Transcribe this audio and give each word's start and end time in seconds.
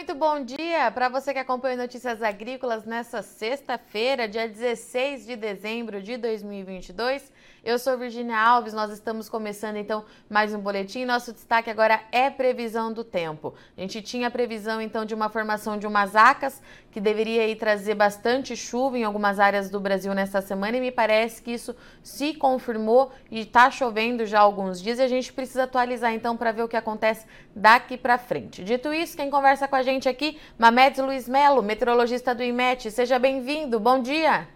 Muito 0.00 0.14
bom 0.14 0.42
dia 0.42 0.90
para 0.92 1.10
você 1.10 1.30
que 1.30 1.38
acompanha 1.38 1.76
Notícias 1.76 2.22
Agrícolas 2.22 2.86
nessa 2.86 3.20
sexta-feira, 3.20 4.26
dia 4.26 4.48
16 4.48 5.26
de 5.26 5.36
dezembro 5.36 6.00
de 6.02 6.16
2022. 6.16 7.30
Eu 7.62 7.78
sou 7.78 7.98
Virginia 7.98 8.38
Alves, 8.38 8.72
nós 8.72 8.90
estamos 8.90 9.28
começando 9.28 9.76
então 9.76 10.06
mais 10.30 10.54
um 10.54 10.58
boletim. 10.58 11.04
Nosso 11.04 11.34
destaque 11.34 11.68
agora 11.68 12.00
é 12.10 12.30
previsão 12.30 12.90
do 12.90 13.04
tempo. 13.04 13.52
A 13.76 13.80
gente 13.82 14.00
tinha 14.00 14.30
previsão 14.30 14.80
então 14.80 15.04
de 15.04 15.14
uma 15.14 15.28
formação 15.28 15.76
de 15.76 15.86
umas 15.86 16.16
acas 16.16 16.62
que 16.90 16.98
deveria 16.98 17.42
aí 17.42 17.54
trazer 17.54 17.94
bastante 17.94 18.56
chuva 18.56 18.96
em 18.96 19.04
algumas 19.04 19.38
áreas 19.38 19.68
do 19.68 19.78
Brasil 19.78 20.14
nesta 20.14 20.40
semana 20.40 20.78
e 20.78 20.80
me 20.80 20.90
parece 20.90 21.42
que 21.42 21.52
isso 21.52 21.76
se 22.02 22.32
confirmou 22.32 23.12
e 23.30 23.40
está 23.40 23.70
chovendo 23.70 24.24
já 24.24 24.38
há 24.38 24.42
alguns 24.42 24.80
dias 24.80 24.98
e 24.98 25.02
a 25.02 25.08
gente 25.08 25.30
precisa 25.30 25.64
atualizar 25.64 26.14
então 26.14 26.38
para 26.38 26.52
ver 26.52 26.62
o 26.62 26.68
que 26.68 26.76
acontece 26.76 27.26
daqui 27.54 27.98
para 27.98 28.16
frente. 28.16 28.64
Dito 28.64 28.94
isso, 28.94 29.14
quem 29.14 29.30
conversa 29.30 29.68
com 29.68 29.76
a 29.76 29.82
gente 29.82 29.89
aqui, 30.08 30.38
Mamedes 30.56 31.00
Luiz 31.00 31.28
Melo, 31.28 31.62
meteorologista 31.62 32.32
do 32.34 32.42
IMET. 32.42 32.90
Seja 32.90 33.18
bem-vindo. 33.18 33.80
Bom 33.80 34.00
dia. 34.00 34.46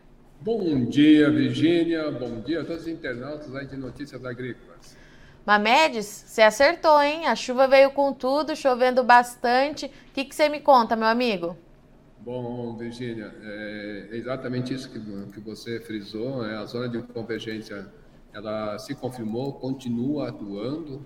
Bom 0.40 0.84
dia, 0.84 1.28
Virgínia. 1.30 2.10
Bom 2.12 2.40
dia 2.40 2.60
a 2.60 2.64
todos 2.64 2.82
os 2.82 2.88
internautas 2.88 3.54
aí 3.56 3.66
de 3.66 3.76
Notícias 3.76 4.24
Agrícolas. 4.24 4.96
Mamedes, 5.44 6.06
você 6.06 6.42
acertou, 6.42 7.02
hein? 7.02 7.26
A 7.26 7.34
chuva 7.34 7.66
veio 7.66 7.90
com 7.90 8.12
tudo, 8.12 8.54
chovendo 8.54 9.02
bastante. 9.02 9.86
O 9.86 9.90
que, 10.12 10.24
que 10.24 10.34
você 10.34 10.48
me 10.48 10.60
conta, 10.60 10.94
meu 10.94 11.08
amigo? 11.08 11.56
Bom, 12.20 12.76
Virgínia, 12.76 13.34
é 13.42 14.08
exatamente 14.12 14.72
isso 14.72 14.88
que, 14.90 15.00
que 15.32 15.40
você 15.40 15.80
frisou. 15.80 16.42
Né? 16.42 16.56
A 16.56 16.64
zona 16.64 16.88
de 16.88 17.02
convergência 17.02 17.86
ela 18.32 18.78
se 18.78 18.94
confirmou, 18.94 19.52
continua 19.54 20.28
atuando 20.28 21.04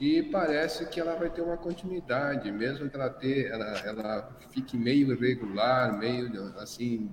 e 0.00 0.22
parece 0.22 0.86
que 0.86 1.00
ela 1.00 1.14
vai 1.16 1.30
ter 1.30 1.42
uma 1.42 1.56
continuidade, 1.56 2.50
mesmo 2.52 2.88
que 2.88 2.96
ela, 2.96 3.10
ter, 3.10 3.50
ela, 3.50 3.78
ela 3.80 4.38
fique 4.50 4.76
meio 4.76 5.12
irregular, 5.12 5.98
meio 5.98 6.32
assim. 6.58 7.10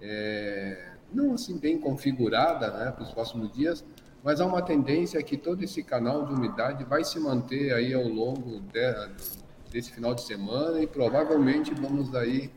É 0.00 0.94
não 1.14 1.34
assim 1.34 1.56
bem 1.58 1.78
configurada 1.78 2.70
né, 2.70 2.90
para 2.90 3.04
os 3.04 3.12
próximos 3.12 3.52
dias, 3.52 3.84
mas 4.22 4.40
há 4.40 4.46
uma 4.46 4.60
tendência 4.60 5.22
que 5.22 5.36
todo 5.36 5.62
esse 5.62 5.82
canal 5.82 6.26
de 6.26 6.34
umidade 6.34 6.84
vai 6.84 7.04
se 7.04 7.18
manter 7.20 7.72
aí 7.72 7.94
ao 7.94 8.06
longo 8.08 8.60
de, 8.60 9.08
desse 9.70 9.92
final 9.92 10.14
de 10.14 10.22
semana 10.22 10.80
e 10.82 10.86
provavelmente 10.86 11.72
vamos 11.74 12.14
aí, 12.14 12.50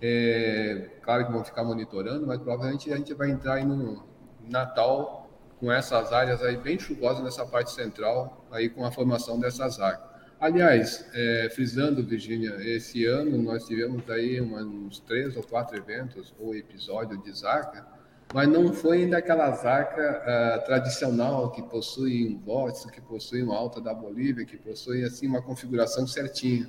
é, 0.00 0.88
claro 1.02 1.26
que 1.26 1.32
vamos 1.32 1.48
ficar 1.48 1.64
monitorando, 1.64 2.26
mas 2.26 2.38
provavelmente 2.38 2.92
a 2.92 2.96
gente 2.96 3.12
vai 3.14 3.30
entrar 3.30 3.54
aí 3.54 3.64
no 3.64 4.04
Natal 4.48 5.17
com 5.58 5.70
essas 5.72 6.12
áreas 6.12 6.42
aí 6.42 6.56
bem 6.56 6.78
chuvosas 6.78 7.22
nessa 7.22 7.44
parte 7.44 7.72
central, 7.72 8.46
aí 8.50 8.68
com 8.68 8.84
a 8.84 8.92
formação 8.92 9.38
dessas 9.38 9.80
áreas. 9.80 10.08
Aliás, 10.40 11.04
é, 11.14 11.48
frisando, 11.52 12.02
Virginia, 12.04 12.56
esse 12.60 13.04
ano 13.04 13.36
nós 13.42 13.66
tivemos 13.66 14.08
aí 14.08 14.40
uns 14.40 15.00
três 15.00 15.36
ou 15.36 15.42
quatro 15.42 15.76
eventos 15.76 16.32
ou 16.38 16.54
episódio 16.54 17.20
de 17.20 17.32
Zaca, 17.32 17.84
mas 18.32 18.46
não 18.46 18.72
foi 18.72 18.98
ainda 19.02 19.18
aquela 19.18 19.50
zaca 19.52 20.22
uh, 20.22 20.64
tradicional 20.66 21.50
que 21.50 21.62
possui 21.62 22.28
um 22.28 22.38
vórtice, 22.38 22.90
que 22.90 23.00
possui 23.00 23.42
uma 23.42 23.56
alta 23.56 23.80
da 23.80 23.94
Bolívia, 23.94 24.44
que 24.44 24.56
possui 24.56 25.02
assim 25.02 25.26
uma 25.26 25.40
configuração 25.40 26.06
certinha. 26.06 26.68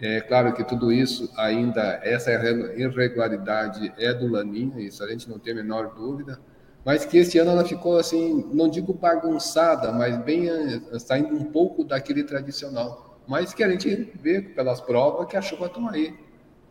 É 0.00 0.20
claro 0.20 0.52
que 0.52 0.64
tudo 0.64 0.92
isso 0.92 1.32
ainda, 1.36 2.00
essa 2.02 2.30
irregularidade 2.32 3.94
é 3.96 4.12
do 4.12 4.26
Laninha, 4.26 4.80
isso 4.80 5.02
a 5.02 5.08
gente 5.08 5.30
não 5.30 5.38
tem 5.38 5.52
a 5.52 5.56
menor 5.56 5.94
dúvida, 5.94 6.38
mas 6.86 7.04
que 7.04 7.18
esse 7.18 7.36
ano 7.36 7.50
ela 7.50 7.64
ficou 7.64 7.98
assim, 7.98 8.48
não 8.52 8.68
digo 8.68 8.94
bagunçada, 8.94 9.90
mas 9.90 10.16
bem 10.22 10.48
eh, 10.48 10.80
saindo 11.00 11.34
um 11.34 11.42
pouco 11.46 11.82
daquele 11.82 12.22
tradicional. 12.22 13.18
Mas 13.26 13.52
que 13.52 13.64
a 13.64 13.68
gente 13.68 14.12
vê 14.22 14.40
pelas 14.40 14.80
provas 14.80 15.26
que 15.26 15.36
a 15.36 15.42
chuva 15.42 15.66
está 15.66 15.80
aí. 15.90 16.14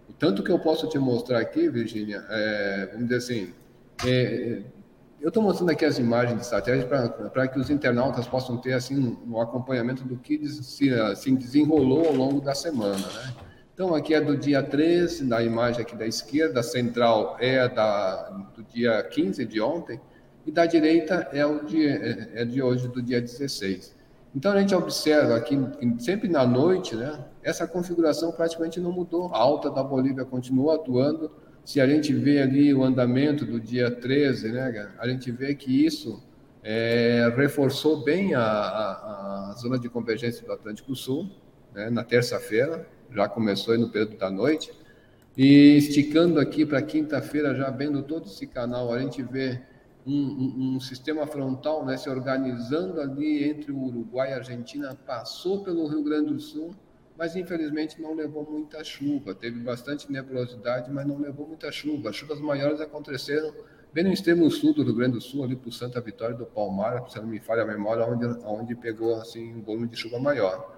O 0.07 0.13
tanto 0.13 0.41
que 0.41 0.49
eu 0.49 0.57
posso 0.57 0.87
te 0.87 0.97
mostrar 0.97 1.39
aqui, 1.39 1.67
Virginia, 1.67 2.23
é, 2.29 2.89
vamos 2.93 3.09
dizer 3.09 3.17
assim, 3.17 3.53
é, 4.07 4.61
eu 5.19 5.27
estou 5.27 5.43
mostrando 5.43 5.71
aqui 5.71 5.83
as 5.83 5.99
imagens 5.99 6.39
de 6.39 6.45
satélite 6.45 6.87
para 7.33 7.47
que 7.49 7.59
os 7.59 7.69
internautas 7.69 8.25
possam 8.25 8.55
ter 8.55 8.71
assim 8.71 9.17
um 9.27 9.41
acompanhamento 9.41 10.05
do 10.05 10.15
que 10.15 10.47
se 10.47 10.93
assim, 10.93 11.35
desenrolou 11.35 12.07
ao 12.07 12.13
longo 12.13 12.39
da 12.39 12.55
semana. 12.55 12.95
Né? 12.95 13.33
Então, 13.75 13.93
aqui 13.93 14.13
é 14.13 14.21
do 14.21 14.37
dia 14.37 14.63
13, 14.63 15.25
da 15.25 15.43
imagem 15.43 15.81
aqui 15.81 15.97
da 15.97 16.07
esquerda, 16.07 16.61
a 16.61 16.63
central 16.63 17.35
é 17.41 17.67
da, 17.67 18.29
do 18.55 18.63
dia 18.63 19.03
15 19.03 19.45
de 19.45 19.59
ontem, 19.59 19.99
e 20.45 20.51
da 20.51 20.65
direita 20.65 21.27
é, 21.33 21.45
o 21.45 21.65
de, 21.65 21.85
é, 21.85 22.29
é 22.35 22.45
de 22.45 22.61
hoje, 22.61 22.87
do 22.87 23.01
dia 23.01 23.19
16. 23.19 23.93
Então, 24.33 24.53
a 24.53 24.61
gente 24.61 24.73
observa 24.73 25.35
aqui, 25.35 25.59
sempre 25.99 26.29
na 26.29 26.47
noite, 26.47 26.95
né, 26.95 27.19
essa 27.43 27.67
configuração 27.67 28.31
praticamente 28.31 28.79
não 28.79 28.93
mudou. 28.93 29.27
A 29.33 29.39
alta 29.39 29.69
da 29.69 29.83
Bolívia 29.83 30.23
continua 30.23 30.75
atuando, 30.75 31.29
se 31.65 31.81
a 31.81 31.87
gente 31.87 32.13
vê 32.13 32.41
ali 32.41 32.73
o 32.73 32.81
andamento 32.81 33.45
do 33.45 33.59
dia 33.59 33.91
13, 33.91 34.53
né, 34.53 34.89
a 34.97 35.05
gente 35.05 35.29
vê 35.33 35.53
que 35.53 35.85
isso 35.85 36.23
é, 36.63 37.29
reforçou 37.35 38.05
bem 38.05 38.35
a, 38.35 38.41
a, 38.41 39.49
a, 39.49 39.53
zona 39.57 39.77
de 39.77 39.89
convergência 39.89 40.45
do 40.45 40.53
Atlântico 40.53 40.95
Sul, 40.95 41.29
né, 41.73 41.89
na 41.89 42.05
terça-feira, 42.05 42.87
já 43.11 43.27
começou 43.27 43.77
no 43.77 43.89
período 43.89 44.17
da 44.17 44.29
noite, 44.29 44.71
e 45.37 45.77
esticando 45.77 46.39
aqui 46.39 46.65
para 46.65 46.81
quinta-feira, 46.81 47.53
já 47.53 47.69
vendo 47.69 48.01
todo 48.03 48.25
esse 48.25 48.47
canal, 48.47 48.93
a 48.93 48.99
gente 48.99 49.21
vê 49.21 49.61
um, 50.07 50.13
um, 50.13 50.75
um, 50.75 50.79
sistema 50.79 51.25
frontal 51.27 51.85
né, 51.85 51.97
se 51.97 52.09
organizando 52.09 53.01
ali 53.01 53.43
entre 53.43 53.71
o 53.71 53.77
Uruguai 53.77 54.29
e 54.29 54.33
a 54.33 54.37
Argentina, 54.37 54.95
passou 55.05 55.63
pelo 55.63 55.87
Rio 55.87 56.03
Grande 56.03 56.33
do 56.33 56.39
Sul, 56.39 56.71
mas 57.17 57.35
infelizmente 57.35 58.01
não 58.01 58.13
levou 58.13 58.49
muita 58.49 58.83
chuva. 58.83 59.33
Teve 59.33 59.59
bastante 59.59 60.11
nebulosidade, 60.11 60.91
mas 60.91 61.05
não 61.07 61.17
levou 61.17 61.47
muita 61.47 61.71
chuva. 61.71 62.09
As 62.09 62.15
chuvas 62.15 62.39
maiores 62.39 62.79
aconteceram 62.79 63.53
bem 63.91 64.03
no 64.03 64.11
extremo 64.11 64.49
sul 64.51 64.73
do 64.73 64.83
Rio 64.83 64.93
Grande 64.93 65.13
do 65.13 65.21
Sul, 65.21 65.43
ali 65.43 65.55
por 65.55 65.71
Santa 65.71 66.01
Vitória 66.01 66.35
do 66.35 66.45
Palmar, 66.45 67.09
se 67.09 67.17
não 67.17 67.27
me 67.27 67.39
falha 67.39 67.63
a 67.63 67.65
memória, 67.65 68.05
onde, 68.05 68.25
onde 68.45 68.75
pegou 68.75 69.15
assim 69.15 69.55
um 69.55 69.61
volume 69.61 69.87
de 69.87 69.95
chuva 69.95 70.19
maior. 70.19 70.74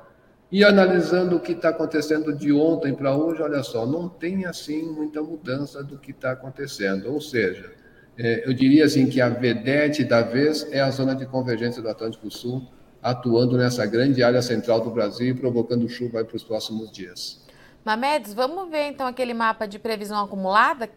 E 0.49 0.63
analisando 0.63 1.35
o 1.35 1.39
que 1.41 1.51
está 1.51 1.69
acontecendo 1.69 2.33
de 2.33 2.53
ontem 2.53 2.93
para 2.93 3.13
hoje, 3.13 3.41
olha 3.41 3.61
só, 3.63 3.85
não 3.85 4.07
tem 4.07 4.45
assim 4.45 4.83
muita 4.83 5.21
mudança 5.21 5.83
do 5.83 5.97
que 5.97 6.11
está 6.11 6.31
acontecendo. 6.31 7.11
Ou 7.11 7.19
seja, 7.19 7.69
é, 8.17 8.47
eu 8.47 8.53
diria 8.53 8.85
assim 8.85 9.07
que 9.07 9.19
a 9.19 9.27
vedete 9.27 10.05
da 10.05 10.21
vez 10.21 10.65
é 10.71 10.79
a 10.79 10.89
zona 10.89 11.13
de 11.13 11.25
convergência 11.25 11.81
do 11.81 11.89
Atlântico 11.89 12.31
Sul, 12.31 12.65
atuando 13.03 13.57
nessa 13.57 13.85
grande 13.85 14.23
área 14.23 14.41
central 14.41 14.79
do 14.79 14.89
Brasil 14.89 15.27
e 15.27 15.33
provocando 15.33 15.87
chuva 15.89 16.23
para 16.23 16.35
os 16.35 16.43
próximos 16.43 16.89
dias. 16.91 17.45
Mamedes, 17.83 18.33
vamos 18.33 18.69
ver 18.69 18.87
então 18.87 19.05
aquele 19.05 19.33
mapa 19.33 19.65
de 19.67 19.77
previsão 19.77 20.23
acumulada? 20.23 20.89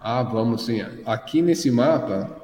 Ah, 0.00 0.22
vamos 0.22 0.64
sim. 0.64 0.82
Aqui 1.04 1.42
nesse 1.42 1.70
mapa 1.70 2.36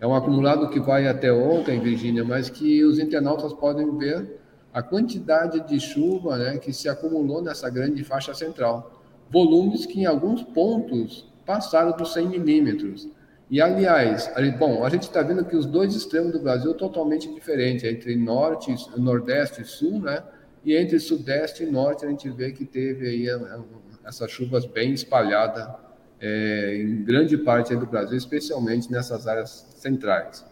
é 0.00 0.06
um 0.06 0.14
acumulado 0.14 0.68
que 0.68 0.80
vai 0.80 1.06
até 1.06 1.32
ontem, 1.32 1.80
Virgínia, 1.80 2.24
mas 2.24 2.50
que 2.50 2.84
os 2.84 2.98
internautas 2.98 3.52
podem 3.52 3.96
ver 3.96 4.37
a 4.72 4.82
quantidade 4.82 5.60
de 5.66 5.80
chuva 5.80 6.36
né, 6.36 6.58
que 6.58 6.72
se 6.72 6.88
acumulou 6.88 7.42
nessa 7.42 7.68
grande 7.70 8.04
faixa 8.04 8.34
central. 8.34 9.02
Volumes 9.30 9.86
que 9.86 10.00
em 10.00 10.06
alguns 10.06 10.42
pontos 10.42 11.26
passaram 11.44 11.96
dos 11.96 12.12
100 12.12 12.28
milímetros. 12.28 13.08
E, 13.50 13.62
aliás, 13.62 14.30
bom, 14.58 14.84
a 14.84 14.90
gente 14.90 15.04
está 15.04 15.22
vendo 15.22 15.44
que 15.44 15.56
os 15.56 15.64
dois 15.64 15.94
extremos 15.94 16.32
do 16.32 16.38
Brasil 16.38 16.74
totalmente 16.74 17.32
diferentes, 17.32 17.82
entre 17.84 18.14
norte, 18.14 18.74
nordeste 18.96 19.62
e 19.62 19.64
sul, 19.64 20.00
né? 20.00 20.22
E 20.62 20.76
entre 20.76 20.98
sudeste 21.00 21.62
e 21.62 21.66
norte 21.66 22.04
a 22.04 22.08
gente 22.10 22.28
vê 22.28 22.52
que 22.52 22.66
teve 22.66 23.08
aí 23.08 23.26
essas 24.04 24.30
chuvas 24.30 24.66
bem 24.66 24.92
espalhadas 24.92 25.66
é, 26.20 26.76
em 26.82 27.02
grande 27.04 27.38
parte 27.38 27.74
do 27.74 27.86
Brasil, 27.86 28.18
especialmente 28.18 28.90
nessas 28.90 29.26
áreas 29.26 29.66
centrais. 29.76 30.44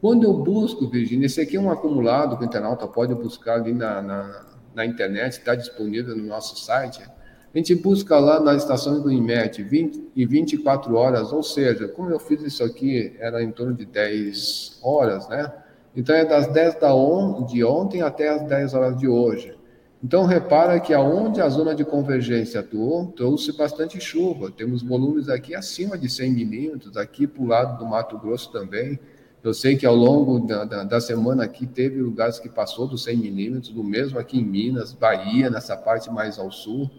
Quando 0.00 0.24
eu 0.24 0.32
busco, 0.34 0.86
Virginia, 0.88 1.26
esse 1.26 1.40
aqui 1.40 1.56
é 1.56 1.60
um 1.60 1.70
acumulado 1.70 2.36
que 2.36 2.44
o 2.44 2.46
internauta 2.46 2.86
pode 2.86 3.14
buscar 3.14 3.54
ali 3.54 3.72
na, 3.72 4.02
na, 4.02 4.46
na 4.74 4.86
internet, 4.86 5.32
está 5.32 5.54
disponível 5.54 6.16
no 6.16 6.24
nosso 6.24 6.56
site, 6.58 7.02
a 7.02 7.58
gente 7.58 7.74
busca 7.74 8.18
lá 8.18 8.38
nas 8.38 8.62
estações 8.62 9.02
do 9.02 9.10
IMET 9.10 9.62
20 9.62 10.10
e 10.14 10.26
24 10.26 10.94
horas, 10.94 11.32
ou 11.32 11.42
seja, 11.42 11.88
como 11.88 12.10
eu 12.10 12.18
fiz 12.18 12.42
isso 12.42 12.62
aqui, 12.62 13.16
era 13.18 13.42
em 13.42 13.50
torno 13.50 13.72
de 13.72 13.86
10 13.86 14.78
horas, 14.82 15.26
né? 15.28 15.50
Então 15.96 16.14
é 16.14 16.26
das 16.26 16.46
10 16.48 16.78
da 16.78 16.94
on, 16.94 17.46
de 17.46 17.64
ontem 17.64 18.02
até 18.02 18.28
as 18.28 18.42
10 18.42 18.74
horas 18.74 18.98
de 18.98 19.08
hoje. 19.08 19.56
Então 20.04 20.26
repara 20.26 20.78
que 20.78 20.92
aonde 20.92 21.40
a 21.40 21.48
zona 21.48 21.74
de 21.74 21.82
convergência 21.82 22.60
atuou, 22.60 23.06
trouxe 23.06 23.56
bastante 23.56 23.98
chuva. 23.98 24.50
Temos 24.50 24.82
volumes 24.82 25.30
aqui 25.30 25.54
acima 25.54 25.96
de 25.96 26.10
100 26.10 26.30
milímetros, 26.32 26.96
aqui 26.98 27.26
para 27.26 27.42
o 27.42 27.46
lado 27.46 27.78
do 27.78 27.86
Mato 27.86 28.18
Grosso 28.18 28.52
também. 28.52 29.00
Eu 29.46 29.54
sei 29.54 29.76
que 29.76 29.86
ao 29.86 29.94
longo 29.94 30.40
da, 30.40 30.64
da, 30.64 30.82
da, 30.82 31.00
semana 31.00 31.44
aqui 31.44 31.68
teve 31.68 32.02
lugares 32.02 32.40
que 32.40 32.48
passou 32.48 32.84
dos 32.84 33.04
100 33.04 33.16
milímetros, 33.16 33.72
do 33.72 33.84
mesmo 33.84 34.18
aqui 34.18 34.40
em 34.40 34.44
Minas, 34.44 34.92
Bahia, 34.92 35.48
nessa 35.48 35.76
parte 35.76 36.10
mais 36.10 36.36
ao 36.36 36.50
sul. 36.50 36.90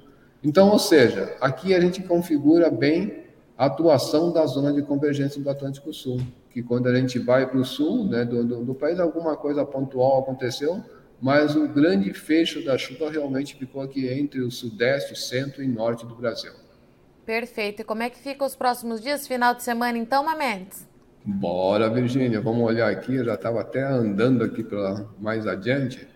Então, 0.42 0.70
ou 0.70 0.80
seja, 0.80 1.36
aqui 1.42 1.76
a 1.76 1.80
gente 1.82 2.02
configura 2.02 2.72
bem 2.72 3.26
a 3.58 3.66
atuação 3.66 4.32
da 4.32 4.46
zona 4.46 4.72
de 4.72 4.82
convergência 4.82 5.42
do 5.42 5.50
Atlântico 5.50 5.92
Sul, 5.92 6.22
que 6.50 6.64
quando 6.64 6.88
a 6.88 6.96
gente 6.96 7.20
vai 7.20 7.46
para 7.46 7.60
o 7.60 7.66
sul 7.66 8.06
né, 8.06 8.24
do, 8.24 8.42
do, 8.46 8.64
do, 8.64 8.74
país, 8.74 8.98
alguma 8.98 9.36
coisa 9.36 9.66
pontual 9.66 10.22
aconteceu, 10.22 10.82
mas 11.22 11.54
o 11.54 11.68
grande 11.68 12.14
fecho 12.14 12.64
da 12.64 12.78
chuva 12.78 13.12
realmente 13.12 13.56
ficou 13.56 13.82
aqui 13.82 14.08
entre 14.08 14.40
o 14.40 14.50
sudeste, 14.50 15.20
centro 15.20 15.62
e 15.62 15.68
norte 15.68 16.06
do 16.06 16.16
Brasil. 16.16 16.54
Perfeito. 17.26 17.82
E 17.82 17.84
como 17.84 18.04
é 18.04 18.10
que 18.10 18.18
fica 18.18 18.46
os 18.46 18.56
próximos 18.56 19.02
dias, 19.02 19.28
final 19.28 19.54
de 19.54 19.64
semana, 19.64 19.98
então, 19.98 20.24
Mamedes? 20.24 20.88
Bora, 21.30 21.90
Virgínia, 21.90 22.40
vamos 22.40 22.66
olhar 22.66 22.90
aqui. 22.90 23.16
Eu 23.16 23.26
já 23.26 23.34
estava 23.34 23.60
até 23.60 23.84
andando 23.84 24.46
aqui 24.46 24.64
para 24.64 25.06
mais 25.20 25.46
adiante. 25.46 26.08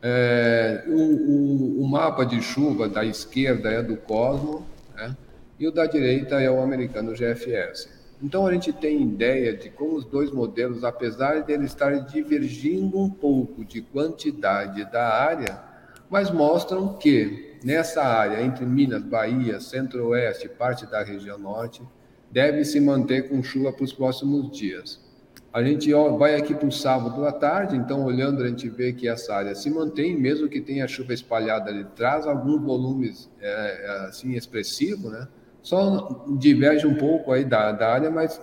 É, 0.00 0.82
o, 0.88 0.94
o, 0.94 1.82
o, 1.82 1.86
mapa 1.86 2.24
de 2.24 2.40
chuva 2.40 2.88
da 2.88 3.04
esquerda 3.04 3.70
é 3.70 3.82
do 3.82 3.98
Cosmo, 3.98 4.66
né? 4.96 5.14
e 5.60 5.68
o 5.68 5.70
da 5.70 5.84
direita 5.84 6.40
é 6.40 6.50
o 6.50 6.62
americano 6.62 7.12
GFS. 7.12 7.90
Então 8.22 8.46
a 8.46 8.52
gente 8.54 8.72
tem 8.72 9.02
ideia 9.02 9.54
de 9.54 9.68
como 9.68 9.94
os 9.94 10.06
dois 10.06 10.30
modelos, 10.30 10.84
apesar 10.84 11.42
de 11.42 11.52
eles 11.52 11.66
estarem 11.72 12.04
divergindo 12.04 12.98
um 12.98 13.10
pouco 13.10 13.62
de 13.62 13.82
quantidade 13.82 14.90
da 14.90 15.06
área, 15.06 15.60
mas 16.08 16.30
mostram 16.30 16.94
que 16.94 17.58
nessa 17.62 18.02
área 18.02 18.42
entre 18.42 18.64
Minas, 18.64 19.02
Bahia, 19.02 19.60
Centro-Oeste, 19.60 20.48
parte 20.48 20.86
da 20.86 21.02
região 21.02 21.36
Norte, 21.36 21.82
deve 22.30 22.64
se 22.64 22.80
manter 22.80 23.28
com 23.28 23.42
chuva 23.42 23.72
para 23.72 23.84
os 23.84 23.92
próximos 23.92 24.50
dias. 24.50 25.04
A 25.52 25.62
gente 25.62 25.90
vai 26.18 26.34
aqui 26.34 26.54
para 26.54 26.68
o 26.68 26.72
sábado 26.72 27.24
à 27.24 27.32
tarde, 27.32 27.76
então 27.76 28.04
olhando 28.04 28.42
a 28.42 28.46
gente 28.46 28.68
vê 28.68 28.92
que 28.92 29.08
essa 29.08 29.34
área 29.34 29.54
se 29.54 29.70
mantém, 29.70 30.14
mesmo 30.14 30.48
que 30.48 30.60
tenha 30.60 30.86
chuva 30.86 31.14
espalhada, 31.14 31.70
ele 31.70 31.84
traz 31.96 32.26
alguns 32.26 32.60
volumes 32.62 33.30
é, 33.40 33.86
é 33.86 34.06
assim 34.06 34.34
expressivos, 34.34 35.10
né? 35.10 35.26
Só 35.62 36.26
diverge 36.38 36.86
um 36.86 36.94
pouco 36.94 37.32
aí 37.32 37.42
da, 37.44 37.72
da 37.72 37.90
área, 37.90 38.10
mas 38.10 38.38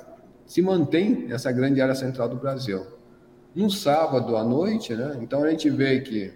se 0.45 0.61
mantém 0.61 1.27
essa 1.31 1.51
grande 1.51 1.79
área 1.81 1.93
central 1.93 2.27
do 2.27 2.35
Brasil. 2.35 2.83
No 3.53 3.69
sábado 3.69 4.35
à 4.35 4.43
noite, 4.43 4.95
né? 4.95 5.19
Então 5.21 5.43
a 5.43 5.49
gente 5.51 5.69
vê 5.69 5.99
que 6.01 6.33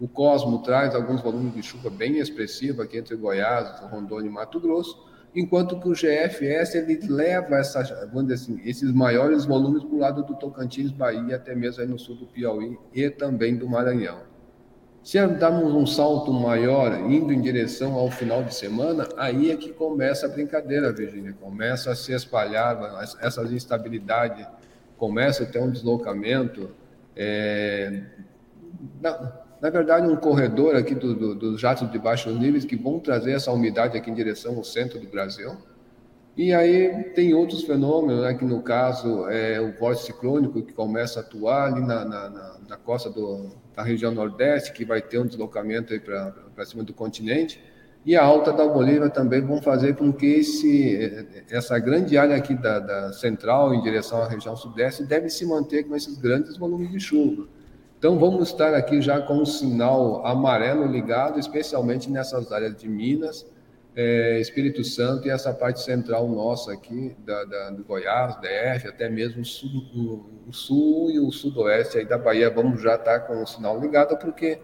o 0.00 0.08
Cosmo 0.08 0.62
traz 0.62 0.94
alguns 0.94 1.20
volumes 1.20 1.52
de 1.52 1.62
chuva 1.62 1.90
bem 1.90 2.16
expressivos 2.18 2.80
aqui 2.80 2.96
entre 2.96 3.14
Goiás, 3.14 3.78
Rondônia 3.90 4.28
e 4.28 4.32
Mato 4.32 4.58
Grosso 4.58 5.04
enquanto 5.34 5.80
que 5.80 5.88
o 5.88 5.92
GFS 5.92 6.74
ele 6.76 6.98
leva 7.08 7.56
essas, 7.56 7.90
vamos 8.12 8.28
dizer 8.28 8.34
assim, 8.34 8.60
esses 8.64 8.92
maiores 8.92 9.44
volumes 9.44 9.82
para 9.82 9.94
o 9.94 9.98
lado 9.98 10.22
do 10.22 10.34
Tocantins, 10.34 10.90
Bahia, 10.90 11.36
até 11.36 11.54
mesmo 11.54 11.82
aí 11.82 11.88
no 11.88 11.98
sul 11.98 12.16
do 12.16 12.26
Piauí 12.26 12.78
e 12.92 13.10
também 13.10 13.56
do 13.56 13.68
Maranhão. 13.68 14.34
Se 15.02 15.24
darmos 15.26 15.74
um 15.74 15.84
salto 15.84 16.32
maior, 16.32 16.98
indo 17.10 17.30
em 17.30 17.38
direção 17.42 17.92
ao 17.92 18.10
final 18.10 18.42
de 18.42 18.54
semana, 18.54 19.06
aí 19.18 19.50
é 19.50 19.56
que 19.56 19.70
começa 19.70 20.24
a 20.24 20.30
brincadeira, 20.30 20.90
Virginia. 20.90 21.34
Começa 21.38 21.90
a 21.90 21.94
se 21.94 22.12
espalhar 22.12 22.78
essas 23.20 23.52
instabilidades, 23.52 24.46
começa 24.96 25.42
a 25.42 25.46
ter 25.46 25.60
um 25.60 25.70
deslocamento. 25.70 26.70
É, 27.14 28.02
na 29.64 29.70
verdade, 29.70 30.06
um 30.06 30.14
corredor 30.14 30.76
aqui 30.76 30.94
dos 30.94 31.16
do, 31.16 31.34
do 31.34 31.56
jatos 31.56 31.90
de 31.90 31.98
baixos 31.98 32.38
níveis 32.38 32.66
que 32.66 32.76
vão 32.76 33.00
trazer 33.00 33.32
essa 33.32 33.50
umidade 33.50 33.96
aqui 33.96 34.10
em 34.10 34.14
direção 34.14 34.56
ao 34.56 34.62
centro 34.62 35.00
do 35.00 35.06
Brasil. 35.06 35.56
E 36.36 36.52
aí 36.52 37.04
tem 37.14 37.32
outros 37.32 37.64
fenômenos, 37.64 38.24
né, 38.24 38.34
que 38.34 38.44
no 38.44 38.60
caso 38.60 39.26
é 39.30 39.58
o 39.58 39.72
vórtice 39.80 40.08
ciclônico 40.08 40.60
que 40.60 40.74
começa 40.74 41.20
a 41.20 41.22
atuar 41.22 41.72
ali 41.72 41.80
na, 41.80 42.04
na, 42.04 42.28
na, 42.28 42.56
na 42.68 42.76
costa 42.76 43.08
do, 43.08 43.52
da 43.74 43.82
região 43.82 44.12
nordeste, 44.12 44.70
que 44.70 44.84
vai 44.84 45.00
ter 45.00 45.18
um 45.18 45.26
deslocamento 45.26 45.98
para 45.98 46.66
cima 46.66 46.82
do 46.82 46.92
continente, 46.92 47.58
e 48.04 48.14
a 48.14 48.22
alta 48.22 48.52
da 48.52 48.68
Bolívia 48.68 49.08
também 49.08 49.40
vão 49.40 49.62
fazer 49.62 49.96
com 49.96 50.12
que 50.12 50.26
esse, 50.26 51.26
essa 51.50 51.78
grande 51.78 52.18
área 52.18 52.36
aqui 52.36 52.54
da, 52.54 52.80
da 52.80 53.14
central 53.14 53.72
em 53.72 53.80
direção 53.80 54.20
à 54.20 54.28
região 54.28 54.54
sudeste 54.58 55.04
deve 55.04 55.30
se 55.30 55.46
manter 55.46 55.84
com 55.84 55.96
esses 55.96 56.18
grandes 56.18 56.58
volumes 56.58 56.90
de 56.90 57.00
chuva. 57.00 57.48
Então, 58.04 58.18
vamos 58.18 58.50
estar 58.50 58.74
aqui 58.74 59.00
já 59.00 59.18
com 59.18 59.38
o 59.38 59.46
sinal 59.46 60.26
amarelo 60.26 60.86
ligado, 60.86 61.40
especialmente 61.40 62.10
nessas 62.10 62.52
áreas 62.52 62.76
de 62.76 62.86
Minas, 62.86 63.46
é, 63.96 64.38
Espírito 64.42 64.84
Santo 64.84 65.26
e 65.26 65.30
essa 65.30 65.54
parte 65.54 65.80
central 65.80 66.28
nossa 66.28 66.74
aqui, 66.74 67.16
da, 67.24 67.44
da, 67.44 67.70
do 67.70 67.82
Goiás, 67.82 68.36
DF, 68.42 68.88
até 68.88 69.08
mesmo 69.08 69.40
o 69.40 69.44
sul, 69.46 70.26
o, 70.46 70.52
sul, 70.52 71.10
e 71.12 71.18
o 71.18 71.32
sudoeste 71.32 71.96
aí 71.96 72.04
da 72.04 72.18
Bahia, 72.18 72.50
vamos 72.50 72.82
já 72.82 72.96
estar 72.96 73.20
com 73.20 73.42
o 73.42 73.46
sinal 73.46 73.80
ligado, 73.80 74.18
porque 74.18 74.58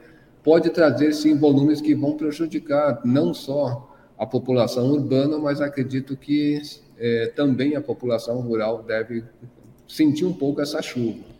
pode 0.45 0.69
trazer, 0.69 1.15
sim, 1.15 1.39
volumes 1.39 1.81
que 1.81 1.95
vão 1.95 2.19
prejudicar 2.19 3.01
não 3.07 3.33
só 3.33 3.91
a 4.19 4.27
população 4.27 4.91
urbana, 4.91 5.39
mas 5.39 5.63
acredito 5.63 6.15
que 6.15 6.61
é, 6.99 7.33
também 7.35 7.75
a 7.75 7.81
população 7.81 8.39
rural 8.43 8.83
deve 8.83 9.25
sentir 9.89 10.27
um 10.27 10.35
pouco 10.35 10.61
essa 10.61 10.83
chuva. 10.83 11.40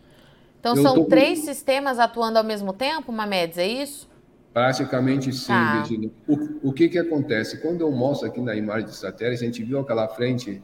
Então 0.61 0.75
eu 0.75 0.83
são 0.83 1.05
três 1.05 1.39
sistemas 1.39 1.97
atuando 1.97 2.37
ao 2.37 2.43
mesmo 2.43 2.71
tempo, 2.71 3.11
Mamedes, 3.11 3.57
é 3.57 3.67
isso? 3.67 4.07
Praticamente 4.53 5.33
sim, 5.33 5.47
tá. 5.47 5.77
Virginia. 5.77 6.11
O, 6.27 6.69
o, 6.69 6.73
que, 6.73 6.87
que 6.87 6.99
acontece? 6.99 7.57
Quando 7.57 7.81
eu 7.81 7.91
mostro 7.91 8.27
aqui 8.27 8.39
na 8.39 8.55
imagem 8.55 8.87
de 8.87 8.95
satélite, 8.95 9.43
a 9.43 9.45
gente 9.47 9.63
viu 9.63 9.79
aquela 9.79 10.07
frente 10.07 10.61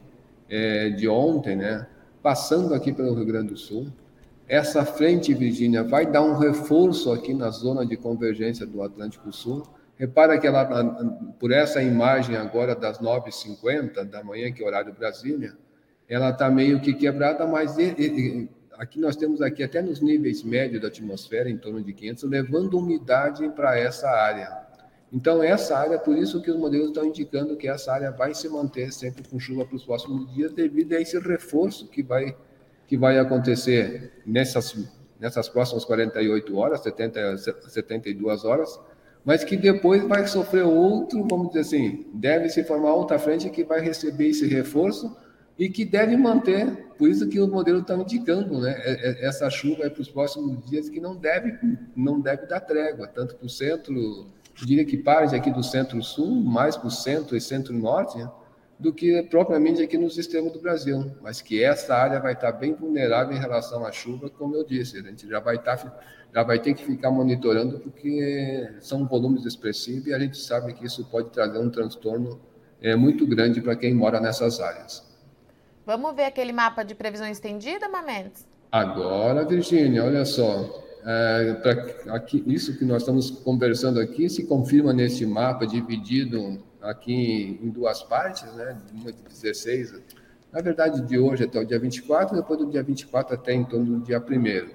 é, 0.48 0.90
de 0.90 1.08
ontem, 1.08 1.56
né? 1.56 1.86
Passando 2.22 2.74
aqui 2.74 2.92
pelo 2.92 3.12
Rio 3.12 3.26
Grande 3.26 3.48
do 3.48 3.56
Sul. 3.56 3.88
Essa 4.46 4.84
frente, 4.84 5.34
Virgínia, 5.34 5.82
vai 5.82 6.06
dar 6.06 6.22
um 6.22 6.38
reforço 6.38 7.12
aqui 7.12 7.34
na 7.34 7.50
zona 7.50 7.84
de 7.84 7.96
convergência 7.96 8.64
do 8.64 8.82
Atlântico 8.82 9.32
Sul. 9.32 9.64
Repara 9.96 10.38
que 10.38 10.46
ela, 10.46 10.64
por 11.40 11.50
essa 11.50 11.82
imagem 11.82 12.36
agora 12.36 12.76
das 12.76 13.00
9h50 13.00 14.04
da 14.04 14.22
manhã, 14.22 14.52
que 14.52 14.62
é 14.62 14.66
horário 14.66 14.94
Brasília, 14.96 15.56
ela 16.08 16.30
está 16.30 16.48
meio 16.48 16.80
que 16.80 16.94
quebrada, 16.94 17.46
mas 17.46 17.76
aqui 18.78 19.00
nós 19.00 19.16
temos 19.16 19.42
aqui 19.42 19.62
até 19.62 19.82
nos 19.82 20.00
níveis 20.00 20.42
médios 20.44 20.80
da 20.80 20.86
atmosfera, 20.86 21.50
em 21.50 21.58
torno 21.58 21.82
de 21.82 21.92
500, 21.92 22.22
levando 22.24 22.78
umidade 22.78 23.48
para 23.50 23.76
essa 23.76 24.08
área. 24.08 24.56
Então, 25.12 25.42
essa 25.42 25.76
área, 25.76 25.98
por 25.98 26.16
isso 26.16 26.40
que 26.40 26.50
os 26.50 26.56
modelos 26.56 26.88
estão 26.88 27.04
indicando 27.04 27.56
que 27.56 27.66
essa 27.66 27.92
área 27.92 28.10
vai 28.10 28.34
se 28.34 28.48
manter 28.48 28.92
sempre 28.92 29.26
com 29.28 29.40
chuva 29.40 29.64
para 29.64 29.74
os 29.74 29.84
próximos 29.84 30.32
dias, 30.32 30.52
devido 30.52 30.92
a 30.92 31.00
esse 31.00 31.18
reforço 31.18 31.88
que 31.88 32.02
vai, 32.02 32.36
que 32.86 32.96
vai 32.96 33.18
acontecer 33.18 34.22
nessas, 34.24 34.76
nessas 35.18 35.48
próximas 35.48 35.84
48 35.84 36.56
horas, 36.56 36.80
70, 36.82 37.36
72 37.36 38.44
horas, 38.44 38.78
mas 39.24 39.42
que 39.42 39.56
depois 39.56 40.06
vai 40.06 40.26
sofrer 40.26 40.62
outro, 40.64 41.26
vamos 41.28 41.48
dizer 41.48 41.60
assim, 41.60 42.06
deve 42.14 42.48
se 42.48 42.62
formar 42.62 42.94
outra 42.94 43.18
frente 43.18 43.50
que 43.50 43.64
vai 43.64 43.80
receber 43.80 44.28
esse 44.28 44.46
reforço 44.46 45.16
e 45.58 45.68
que 45.68 45.84
deve 45.84 46.16
manter, 46.16 46.86
por 46.96 47.08
isso 47.08 47.28
que 47.28 47.40
o 47.40 47.48
modelo 47.48 47.80
está 47.80 47.94
indicando, 47.96 48.60
né, 48.60 48.74
é, 48.78 49.24
é, 49.24 49.26
essa 49.26 49.50
chuva 49.50 49.84
é 49.84 49.90
para 49.90 50.00
os 50.00 50.08
próximos 50.08 50.64
dias 50.70 50.88
que 50.88 51.00
não 51.00 51.16
deve, 51.16 51.58
não 51.96 52.20
deve 52.20 52.46
dar 52.46 52.60
trégua, 52.60 53.08
tanto 53.08 53.34
para 53.34 53.46
o 53.46 53.50
centro, 53.50 54.28
diria 54.54 54.84
que 54.84 54.96
parte 54.96 55.34
aqui 55.34 55.50
do 55.50 55.62
centro-sul, 55.62 56.28
mais 56.28 56.76
para 56.76 56.86
o 56.86 56.90
centro 56.90 57.36
e 57.36 57.40
centro-norte, 57.40 58.18
né, 58.18 58.30
do 58.78 58.92
que 58.92 59.20
propriamente 59.24 59.82
aqui 59.82 59.98
no 59.98 60.08
sistema 60.08 60.48
do 60.48 60.60
Brasil, 60.60 61.10
mas 61.20 61.42
que 61.42 61.64
essa 61.64 61.96
área 61.96 62.20
vai 62.20 62.34
estar 62.34 62.52
bem 62.52 62.72
vulnerável 62.72 63.36
em 63.36 63.40
relação 63.40 63.84
à 63.84 63.90
chuva, 63.90 64.30
como 64.30 64.54
eu 64.54 64.64
disse, 64.64 64.96
a 64.96 65.02
gente 65.02 65.28
já 65.28 65.40
vai 65.40 65.56
estar, 65.56 66.00
já 66.32 66.42
vai 66.44 66.60
ter 66.60 66.74
que 66.74 66.84
ficar 66.84 67.10
monitorando 67.10 67.80
porque 67.80 68.70
são 68.78 69.04
volumes 69.04 69.44
expressivos 69.44 70.06
e 70.06 70.14
a 70.14 70.18
gente 70.20 70.38
sabe 70.38 70.72
que 70.74 70.86
isso 70.86 71.04
pode 71.06 71.30
trazer 71.30 71.58
um 71.58 71.68
transtorno 71.68 72.40
é, 72.80 72.94
muito 72.94 73.26
grande 73.26 73.60
para 73.60 73.74
quem 73.74 73.92
mora 73.92 74.20
nessas 74.20 74.60
áreas. 74.60 75.07
Vamos 75.88 76.14
ver 76.14 76.24
aquele 76.24 76.52
mapa 76.52 76.82
de 76.82 76.94
previsão 76.94 77.26
estendida, 77.26 77.88
Mamedes? 77.88 78.46
Agora, 78.70 79.42
Virgínia, 79.46 80.04
olha 80.04 80.22
só. 80.22 80.84
É, 81.02 81.62
aqui, 82.10 82.44
isso 82.46 82.76
que 82.76 82.84
nós 82.84 83.00
estamos 83.00 83.30
conversando 83.30 83.98
aqui 83.98 84.28
se 84.28 84.44
confirma 84.44 84.92
nesse 84.92 85.24
mapa 85.24 85.66
dividido 85.66 86.62
aqui 86.82 87.58
em 87.62 87.70
duas 87.70 88.02
partes, 88.02 88.52
né? 88.52 88.76
De 88.92 89.12
16, 89.30 89.94
na 90.52 90.60
verdade, 90.60 91.00
de 91.00 91.18
hoje 91.18 91.44
até 91.44 91.58
o 91.58 91.64
dia 91.64 91.78
24, 91.78 92.36
depois 92.36 92.58
do 92.58 92.66
dia 92.66 92.82
24 92.82 93.34
até 93.34 93.54
em 93.54 93.64
torno 93.64 93.98
do 93.98 94.04
dia 94.04 94.20
1. 94.20 94.68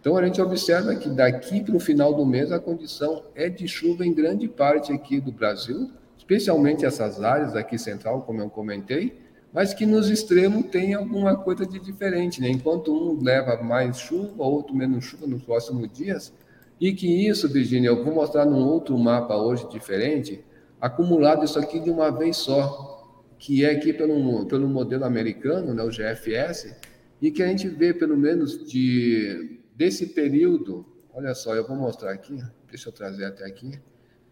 Então, 0.00 0.16
a 0.16 0.26
gente 0.26 0.42
observa 0.42 0.92
que 0.96 1.08
daqui 1.08 1.62
para 1.62 1.76
o 1.76 1.80
final 1.80 2.12
do 2.12 2.26
mês 2.26 2.50
a 2.50 2.58
condição 2.58 3.22
é 3.36 3.48
de 3.48 3.68
chuva 3.68 4.04
em 4.04 4.12
grande 4.12 4.48
parte 4.48 4.92
aqui 4.92 5.20
do 5.20 5.30
Brasil, 5.30 5.88
especialmente 6.16 6.84
essas 6.84 7.22
áreas 7.22 7.54
aqui 7.54 7.78
central, 7.78 8.22
como 8.22 8.40
eu 8.40 8.50
comentei, 8.50 9.27
mas 9.52 9.72
que 9.72 9.86
nos 9.86 10.10
extremos 10.10 10.66
tem 10.66 10.94
alguma 10.94 11.36
coisa 11.36 11.66
de 11.66 11.78
diferente, 11.78 12.40
né? 12.40 12.48
Enquanto 12.50 12.92
um 12.92 13.22
leva 13.22 13.62
mais 13.62 13.98
chuva, 13.98 14.44
outro 14.44 14.74
menos 14.74 15.04
chuva 15.04 15.26
nos 15.26 15.42
próximos 15.42 15.90
dias, 15.92 16.32
e 16.80 16.92
que 16.92 17.26
isso, 17.26 17.48
Virginia, 17.48 17.88
eu 17.88 18.04
vou 18.04 18.14
mostrar 18.14 18.44
num 18.44 18.64
outro 18.64 18.96
mapa 18.96 19.36
hoje 19.36 19.68
diferente, 19.68 20.44
acumulado 20.80 21.44
isso 21.44 21.58
aqui 21.58 21.80
de 21.80 21.90
uma 21.90 22.10
vez 22.10 22.36
só, 22.36 22.96
que 23.38 23.64
é 23.64 23.70
aqui 23.70 23.92
pelo, 23.92 24.46
pelo 24.46 24.68
modelo 24.68 25.04
americano, 25.04 25.74
né, 25.74 25.82
o 25.82 25.90
GFS, 25.90 26.74
e 27.20 27.30
que 27.30 27.42
a 27.42 27.46
gente 27.48 27.68
vê 27.68 27.92
pelo 27.92 28.16
menos 28.16 28.64
de 28.66 29.60
desse 29.74 30.06
período, 30.06 30.84
olha 31.12 31.34
só, 31.34 31.54
eu 31.54 31.66
vou 31.66 31.76
mostrar 31.76 32.12
aqui, 32.12 32.36
deixa 32.68 32.88
eu 32.88 32.92
trazer 32.92 33.24
até 33.24 33.44
aqui. 33.44 33.78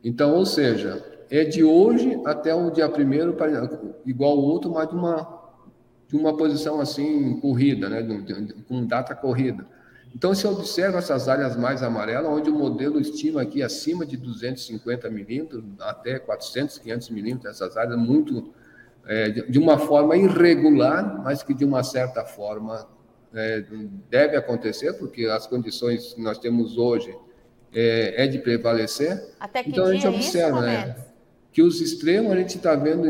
Então, 0.03 0.35
ou 0.35 0.45
seja, 0.45 1.05
é 1.31 1.45
de 1.45 1.65
hoje 1.65 2.21
até 2.25 2.55
o 2.55 2.71
dia 2.71 2.89
primeiro, 2.89 3.37
igual 4.05 4.39
o 4.39 4.43
outro, 4.43 4.71
mas 4.71 4.89
de 4.89 4.95
uma, 4.95 5.43
de 6.09 6.17
uma 6.17 6.37
posição 6.37 6.81
assim, 6.81 7.39
corrida, 7.41 7.89
né? 7.89 8.07
com 8.69 8.85
data 8.87 9.15
corrida. 9.15 9.67
Então, 10.15 10.35
se 10.35 10.47
eu 10.47 10.53
observo 10.53 10.97
essas 10.97 11.29
áreas 11.29 11.57
mais 11.57 11.83
amarelas, 11.83 12.31
onde 12.31 12.49
o 12.49 12.55
modelo 12.55 12.99
estima 12.99 13.43
aqui 13.43 13.63
acima 13.63 14.07
de 14.07 14.17
250 14.17 15.11
milímetros, 15.11 15.63
até 15.79 16.19
400, 16.19 16.79
500 16.79 17.11
milímetros, 17.11 17.51
essas 17.51 17.77
áreas 17.77 17.99
muito, 17.99 18.55
é, 19.07 19.29
de 19.29 19.59
uma 19.59 19.77
forma 19.77 20.17
irregular, 20.17 21.23
mas 21.23 21.43
que 21.43 21.53
de 21.53 21.67
uma 21.67 21.83
certa 21.83 22.25
forma 22.25 22.89
é, 23.35 23.63
deve 24.09 24.37
acontecer, 24.37 24.95
porque 24.95 25.27
as 25.27 25.47
condições 25.47 26.15
que 26.15 26.23
nós 26.23 26.39
temos 26.39 26.79
hoje 26.79 27.15
é, 27.75 28.25
é 28.25 28.27
de 28.27 28.39
prevalecer. 28.39 29.23
Até 29.39 29.63
que 29.63 29.71
então, 29.71 29.85
a 29.85 29.93
gente 29.93 30.07
observa, 30.07 30.59
isso, 30.61 30.67
né? 30.67 30.97
Que 31.57 31.63
os 31.63 31.81
extremos 31.81 32.33
a 32.33 32.37
gente 32.37 32.59
está 32.59 32.75
vendo, 32.75 33.09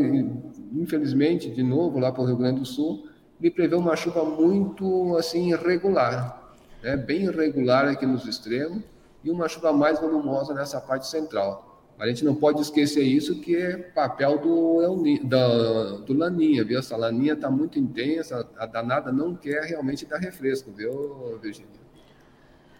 infelizmente, 0.72 1.50
de 1.50 1.64
novo, 1.64 1.98
lá 1.98 2.12
para 2.12 2.22
o 2.22 2.26
Rio 2.26 2.36
Grande 2.36 2.60
do 2.60 2.64
Sul, 2.64 3.08
ele 3.40 3.50
prevê 3.50 3.74
uma 3.74 3.96
chuva 3.96 4.24
muito 4.24 5.16
assim 5.16 5.50
irregular, 5.50 6.54
né? 6.80 6.96
bem 6.96 7.24
irregular 7.24 7.88
aqui 7.88 8.06
nos 8.06 8.24
extremos 8.24 8.84
e 9.24 9.32
uma 9.32 9.48
chuva 9.48 9.72
mais 9.72 10.00
volumosa 10.00 10.54
nessa 10.54 10.80
parte 10.80 11.08
central. 11.08 11.82
A 11.98 12.06
gente 12.06 12.24
não 12.24 12.36
pode 12.36 12.62
esquecer 12.62 13.02
isso, 13.02 13.40
que 13.40 13.56
é 13.56 13.78
papel 13.78 14.38
do, 14.38 15.04
da, 15.24 15.96
do 16.06 16.14
Laninha, 16.16 16.64
viu? 16.64 16.78
Essa 16.78 16.96
Laninha 16.96 17.32
está 17.32 17.50
muito 17.50 17.80
intensa, 17.80 18.48
a 18.56 18.64
danada 18.64 19.10
não 19.10 19.34
quer 19.34 19.64
realmente 19.64 20.06
dar 20.06 20.18
refresco, 20.18 20.70
viu, 20.70 21.36
Virginia? 21.42 21.80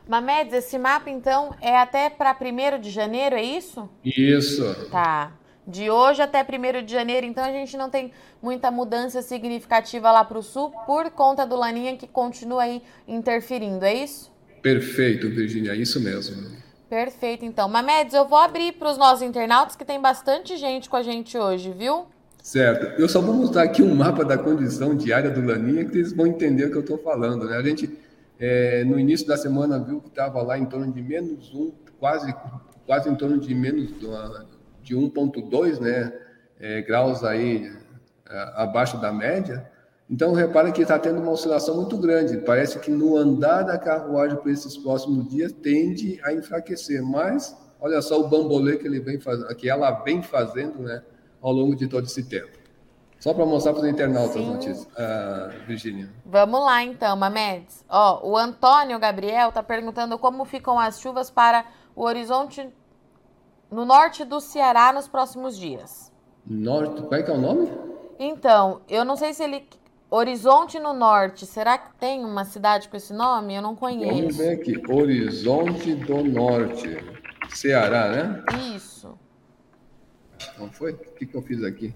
Mamedes, 0.06 0.52
esse 0.54 0.78
mapa, 0.78 1.10
então, 1.10 1.52
é 1.60 1.76
até 1.76 2.08
para 2.08 2.38
1 2.40 2.80
de 2.80 2.88
janeiro, 2.88 3.34
é 3.34 3.42
isso? 3.42 3.90
Isso. 4.04 4.62
Tá. 4.92 5.32
De 5.66 5.90
hoje 5.90 6.22
até 6.22 6.42
1 6.42 6.84
de 6.84 6.92
janeiro, 6.92 7.26
então 7.26 7.42
a 7.42 7.50
gente 7.50 7.76
não 7.76 7.90
tem 7.90 8.12
muita 8.40 8.70
mudança 8.70 9.20
significativa 9.20 10.12
lá 10.12 10.24
para 10.24 10.38
o 10.38 10.42
sul 10.42 10.70
por 10.86 11.10
conta 11.10 11.44
do 11.44 11.56
Laninha 11.56 11.96
que 11.96 12.06
continua 12.06 12.62
aí 12.62 12.82
interferindo, 13.08 13.84
é 13.84 13.92
isso? 13.92 14.32
Perfeito, 14.62 15.28
Virginia, 15.28 15.72
é 15.72 15.76
isso 15.76 16.00
mesmo. 16.00 16.56
Perfeito, 16.88 17.44
então. 17.44 17.68
Mamedes, 17.68 18.14
eu 18.14 18.28
vou 18.28 18.38
abrir 18.38 18.72
para 18.74 18.90
os 18.90 18.96
nossos 18.96 19.22
internautas, 19.22 19.74
que 19.74 19.84
tem 19.84 20.00
bastante 20.00 20.56
gente 20.56 20.88
com 20.88 20.96
a 20.96 21.02
gente 21.02 21.36
hoje, 21.36 21.72
viu? 21.72 22.06
Certo. 22.40 23.00
Eu 23.00 23.08
só 23.08 23.20
vou 23.20 23.34
mostrar 23.34 23.64
aqui 23.64 23.82
um 23.82 23.92
mapa 23.92 24.24
da 24.24 24.38
condição 24.38 24.94
diária 24.94 25.30
do 25.30 25.44
Laninha, 25.44 25.84
que 25.84 25.96
eles 25.96 26.12
vão 26.12 26.28
entender 26.28 26.66
o 26.66 26.70
que 26.70 26.76
eu 26.76 26.82
estou 26.82 26.98
falando. 26.98 27.44
Né? 27.44 27.56
A 27.56 27.62
gente, 27.62 27.90
é, 28.38 28.84
no 28.84 29.00
início 29.00 29.26
da 29.26 29.36
semana, 29.36 29.80
viu 29.80 30.00
que 30.00 30.08
estava 30.08 30.40
lá 30.42 30.56
em 30.56 30.64
torno 30.64 30.92
de 30.92 31.02
menos 31.02 31.52
um, 31.52 31.72
quase, 31.98 32.32
quase 32.86 33.08
em 33.10 33.16
torno 33.16 33.40
de 33.40 33.52
menos 33.52 33.90
de 34.86 34.94
1,2 34.94 35.80
né, 35.80 36.12
é, 36.60 36.80
graus 36.80 37.24
aí 37.24 37.72
é, 38.30 38.52
abaixo 38.54 38.96
da 38.98 39.12
média. 39.12 39.68
Então, 40.08 40.32
repara 40.32 40.70
que 40.70 40.82
está 40.82 40.96
tendo 40.96 41.20
uma 41.20 41.32
oscilação 41.32 41.74
muito 41.74 41.98
grande. 41.98 42.38
Parece 42.38 42.78
que 42.78 42.92
no 42.92 43.16
andar 43.16 43.64
da 43.64 43.76
carruagem 43.76 44.38
para 44.38 44.52
esses 44.52 44.76
próximos 44.76 45.28
dias 45.28 45.52
tende 45.52 46.20
a 46.22 46.32
enfraquecer. 46.32 47.02
Mas, 47.02 47.56
olha 47.80 48.00
só 48.00 48.20
o 48.20 48.28
bambolê 48.28 48.76
que, 48.76 48.86
ele 48.86 49.00
vem 49.00 49.18
faz... 49.18 49.42
que 49.54 49.68
ela 49.68 49.90
vem 49.90 50.22
fazendo 50.22 50.78
né, 50.78 51.02
ao 51.42 51.52
longo 51.52 51.74
de 51.74 51.88
todo 51.88 52.04
esse 52.04 52.22
tempo. 52.22 52.56
Só 53.18 53.34
para 53.34 53.44
mostrar 53.44 53.72
para 53.72 53.82
os 53.82 53.88
internautas 53.88 54.34
Sim. 54.34 54.42
as 54.42 54.46
notícias, 54.46 54.84
uh, 54.84 55.66
Virginia. 55.66 56.08
Vamos 56.24 56.60
lá 56.60 56.84
então, 56.84 57.16
Mamedes. 57.16 57.84
Ó, 57.88 58.30
o 58.30 58.36
Antônio 58.36 59.00
Gabriel 59.00 59.48
está 59.48 59.64
perguntando 59.64 60.16
como 60.16 60.44
ficam 60.44 60.78
as 60.78 61.00
chuvas 61.00 61.28
para 61.28 61.64
o 61.96 62.04
horizonte 62.04 62.70
no 63.70 63.84
norte 63.84 64.24
do 64.24 64.40
Ceará 64.40 64.92
nos 64.92 65.08
próximos 65.08 65.56
dias. 65.56 66.12
Norte, 66.46 67.02
qual 67.02 67.14
é 67.14 67.22
que 67.22 67.30
é 67.30 67.34
o 67.34 67.40
nome? 67.40 67.70
Então, 68.18 68.80
eu 68.88 69.04
não 69.04 69.16
sei 69.16 69.34
se 69.34 69.42
ele 69.42 69.68
Horizonte 70.08 70.78
no 70.78 70.92
Norte, 70.92 71.44
será 71.44 71.76
que 71.76 71.92
tem 71.96 72.24
uma 72.24 72.44
cidade 72.44 72.88
com 72.88 72.96
esse 72.96 73.12
nome? 73.12 73.54
Eu 73.54 73.62
não 73.62 73.74
conheço. 73.74 74.14
Vamos 74.14 74.36
ver 74.36 74.50
aqui. 74.52 74.80
Horizonte 74.88 75.94
do 75.94 76.22
Norte. 76.22 76.96
Ceará, 77.50 78.08
né? 78.10 78.44
Isso. 78.74 79.18
Não 80.56 80.70
foi? 80.70 80.92
O 80.92 80.96
que, 80.96 81.26
que 81.26 81.34
eu 81.36 81.42
fiz 81.42 81.62
aqui? 81.64 81.94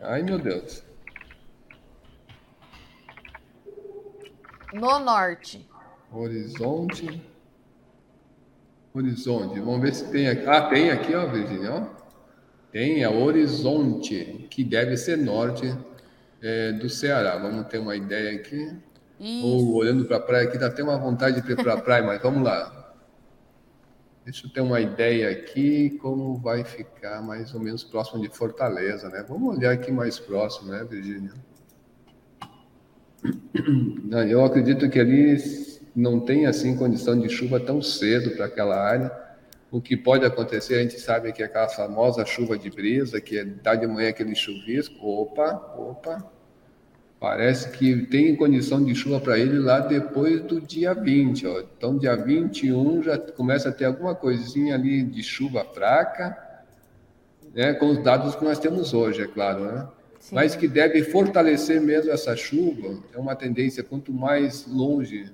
Ai, 0.00 0.22
meu 0.22 0.38
Deus. 0.38 0.84
No 4.74 4.98
Norte. 4.98 5.66
Horizonte. 6.12 7.22
Horizonte. 8.96 9.60
Vamos 9.60 9.80
ver 9.80 9.94
se 9.94 10.10
tem 10.10 10.28
aqui. 10.28 10.46
Ah, 10.46 10.62
tem 10.62 10.90
aqui, 10.90 11.14
ó, 11.14 11.26
Virginia. 11.26 11.72
Ó. 11.72 11.86
Tem 12.72 13.04
a 13.04 13.10
Horizonte, 13.10 14.46
que 14.50 14.64
deve 14.64 14.96
ser 14.96 15.18
norte 15.18 15.74
é, 16.42 16.72
do 16.72 16.88
Ceará. 16.88 17.36
Vamos 17.36 17.66
ter 17.68 17.78
uma 17.78 17.94
ideia 17.94 18.38
aqui. 18.38 18.74
Isso. 19.18 19.46
Ou 19.46 19.74
olhando 19.74 20.04
para 20.04 20.16
a 20.16 20.20
praia 20.20 20.48
aqui, 20.48 20.58
dá 20.58 20.66
até 20.66 20.82
uma 20.82 20.98
vontade 20.98 21.40
de 21.40 21.52
ir 21.52 21.56
para 21.56 21.74
a 21.74 21.80
praia, 21.80 22.02
mas 22.02 22.20
vamos 22.20 22.42
lá. 22.42 22.94
Deixa 24.24 24.46
eu 24.46 24.50
ter 24.50 24.60
uma 24.60 24.80
ideia 24.80 25.30
aqui 25.30 25.90
como 26.02 26.36
vai 26.36 26.64
ficar 26.64 27.22
mais 27.22 27.54
ou 27.54 27.60
menos 27.60 27.84
próximo 27.84 28.20
de 28.20 28.28
Fortaleza, 28.28 29.08
né? 29.08 29.24
Vamos 29.28 29.56
olhar 29.56 29.72
aqui 29.72 29.92
mais 29.92 30.18
próximo, 30.18 30.70
né, 30.72 30.84
Virgínia? 30.84 31.32
Eu 34.28 34.44
acredito 34.44 34.90
que 34.90 34.98
ali 34.98 35.38
não 35.96 36.20
tem 36.20 36.46
assim 36.46 36.76
condição 36.76 37.18
de 37.18 37.28
chuva 37.28 37.58
tão 37.58 37.80
cedo 37.80 38.32
para 38.36 38.44
aquela 38.44 38.76
área. 38.76 39.10
O 39.70 39.80
que 39.80 39.96
pode 39.96 40.24
acontecer, 40.24 40.74
a 40.74 40.82
gente 40.82 41.00
sabe 41.00 41.32
que 41.32 41.42
é 41.42 41.46
aquela 41.46 41.68
famosa 41.68 42.24
chuva 42.24 42.58
de 42.58 42.70
brisa, 42.70 43.20
que 43.20 43.38
é 43.38 43.44
dá 43.44 43.74
de 43.74 43.86
manhã 43.86 44.10
aquele 44.10 44.34
chuvisco. 44.34 44.94
Opa, 45.02 45.74
opa, 45.76 46.30
Parece 47.18 47.70
que 47.70 48.06
tem 48.06 48.36
condição 48.36 48.84
de 48.84 48.94
chuva 48.94 49.18
para 49.18 49.38
ele 49.38 49.58
lá 49.58 49.80
depois 49.80 50.42
do 50.42 50.60
dia 50.60 50.92
20. 50.92 51.46
Ó. 51.46 51.60
Então, 51.60 51.96
dia 51.96 52.14
21 52.14 53.02
já 53.02 53.18
começa 53.18 53.70
a 53.70 53.72
ter 53.72 53.86
alguma 53.86 54.14
coisinha 54.14 54.74
ali 54.74 55.02
de 55.02 55.22
chuva 55.22 55.64
fraca, 55.64 56.36
né, 57.54 57.72
com 57.72 57.86
os 57.86 58.02
dados 58.02 58.36
que 58.36 58.44
nós 58.44 58.58
temos 58.58 58.92
hoje, 58.92 59.22
é 59.22 59.26
claro. 59.26 59.64
Né? 59.64 59.88
Mas 60.30 60.54
que 60.54 60.68
deve 60.68 61.04
fortalecer 61.04 61.80
mesmo 61.80 62.10
essa 62.10 62.36
chuva, 62.36 62.98
é 63.14 63.18
uma 63.18 63.34
tendência, 63.34 63.82
quanto 63.82 64.12
mais 64.12 64.66
longe, 64.66 65.32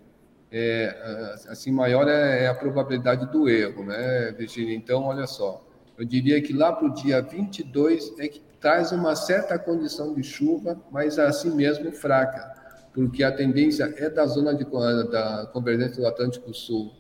é, 0.52 1.35
assim, 1.49 1.73
maior 1.73 2.06
é, 2.09 2.44
é 2.44 2.49
a 2.49 2.54
probabilidade 2.54 3.30
do 3.32 3.49
erro, 3.49 3.85
né, 3.85 4.32
Virginia? 4.32 4.75
Então, 4.75 5.04
olha 5.04 5.26
só, 5.26 5.64
eu 5.99 6.04
diria 6.04 6.40
que 6.42 6.52
lá 6.52 6.73
para 6.73 6.87
o 6.87 6.94
dia 6.94 7.23
22 7.23 8.14
é 8.18 8.28
que 8.28 8.42
traz 8.61 8.92
uma 8.92 9.16
certa 9.16 9.59
condição 9.59 10.14
de 10.14 10.23
chuva, 10.23 10.80
mas 10.90 11.18
assim 11.18 11.54
mesmo 11.54 11.90
fraca, 11.90 12.52
porque 12.92 13.25
a 13.25 13.32
tendência 13.32 13.92
é 13.97 14.11
da 14.11 14.26
zona 14.26 14.54
de, 14.54 14.64
da 15.11 15.49
convergência 15.52 16.02
do 16.02 16.06
Atlântico 16.06 16.52
Sul 16.52 16.92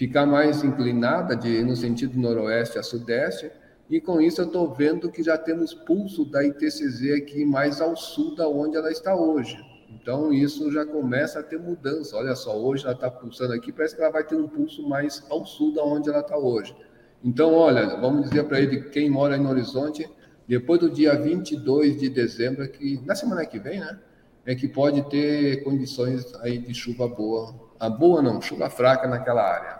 ficar 0.00 0.24
mais 0.24 0.64
inclinada 0.64 1.36
de, 1.36 1.62
no 1.62 1.76
sentido 1.76 2.18
noroeste 2.18 2.78
a 2.78 2.82
sudeste, 2.82 3.50
e 3.90 4.00
com 4.00 4.18
isso 4.18 4.40
eu 4.40 4.46
estou 4.46 4.72
vendo 4.72 5.10
que 5.10 5.22
já 5.22 5.36
temos 5.36 5.74
pulso 5.74 6.24
da 6.24 6.42
ITCZ 6.42 7.12
aqui 7.18 7.44
mais 7.44 7.82
ao 7.82 7.94
sul 7.94 8.34
da 8.34 8.48
onde 8.48 8.78
ela 8.78 8.90
está 8.90 9.14
hoje. 9.14 9.58
Então 9.90 10.32
isso 10.32 10.70
já 10.70 10.86
começa 10.86 11.40
a 11.40 11.42
ter 11.42 11.58
mudança. 11.58 12.16
Olha 12.16 12.34
só, 12.34 12.56
hoje 12.56 12.84
ela 12.84 12.94
está 12.94 13.10
pulsando 13.10 13.52
aqui, 13.52 13.72
parece 13.72 13.96
que 13.96 14.02
ela 14.02 14.12
vai 14.12 14.24
ter 14.24 14.36
um 14.36 14.48
pulso 14.48 14.88
mais 14.88 15.24
ao 15.28 15.44
sul 15.44 15.74
da 15.74 15.82
onde 15.82 16.08
ela 16.08 16.20
está 16.20 16.36
hoje. 16.36 16.74
Então, 17.22 17.52
olha, 17.52 17.96
vamos 17.96 18.30
dizer 18.30 18.44
para 18.44 18.60
ele, 18.60 18.88
quem 18.88 19.10
mora 19.10 19.36
em 19.36 19.46
Horizonte, 19.46 20.08
depois 20.48 20.80
do 20.80 20.88
dia 20.88 21.14
22 21.14 21.98
de 21.98 22.08
dezembro, 22.08 22.66
que 22.68 22.98
na 23.04 23.14
semana 23.14 23.44
que 23.44 23.58
vem, 23.58 23.78
né? 23.78 23.98
É 24.46 24.54
que 24.54 24.66
pode 24.66 25.02
ter 25.10 25.62
condições 25.62 26.34
aí 26.36 26.58
de 26.58 26.72
chuva 26.72 27.06
boa. 27.06 27.54
A 27.78 27.90
boa 27.90 28.22
não, 28.22 28.40
chuva 28.40 28.70
fraca 28.70 29.06
naquela 29.06 29.42
área. 29.42 29.78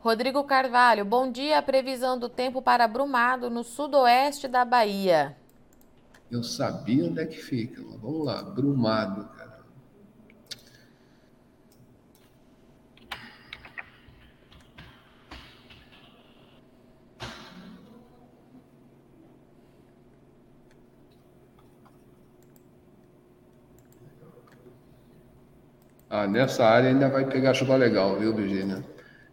Rodrigo 0.00 0.44
Carvalho, 0.44 1.04
bom 1.04 1.30
dia. 1.30 1.60
Previsão 1.62 2.18
do 2.18 2.28
tempo 2.28 2.60
para 2.60 2.86
Brumado, 2.86 3.48
no 3.48 3.64
sudoeste 3.64 4.46
da 4.46 4.64
Bahia. 4.64 5.34
Eu 6.30 6.42
sabia 6.42 7.04
onde 7.04 7.20
é 7.20 7.26
que 7.26 7.36
fica. 7.36 7.82
Vamos 7.82 8.24
lá, 8.26 8.42
Brumado. 8.42 9.28
Ah, 26.08 26.26
nessa 26.26 26.64
área 26.64 26.88
ainda 26.88 27.08
vai 27.08 27.26
pegar 27.26 27.52
chuva 27.54 27.76
legal, 27.76 28.18
viu, 28.18 28.34
Virginia? 28.34 28.82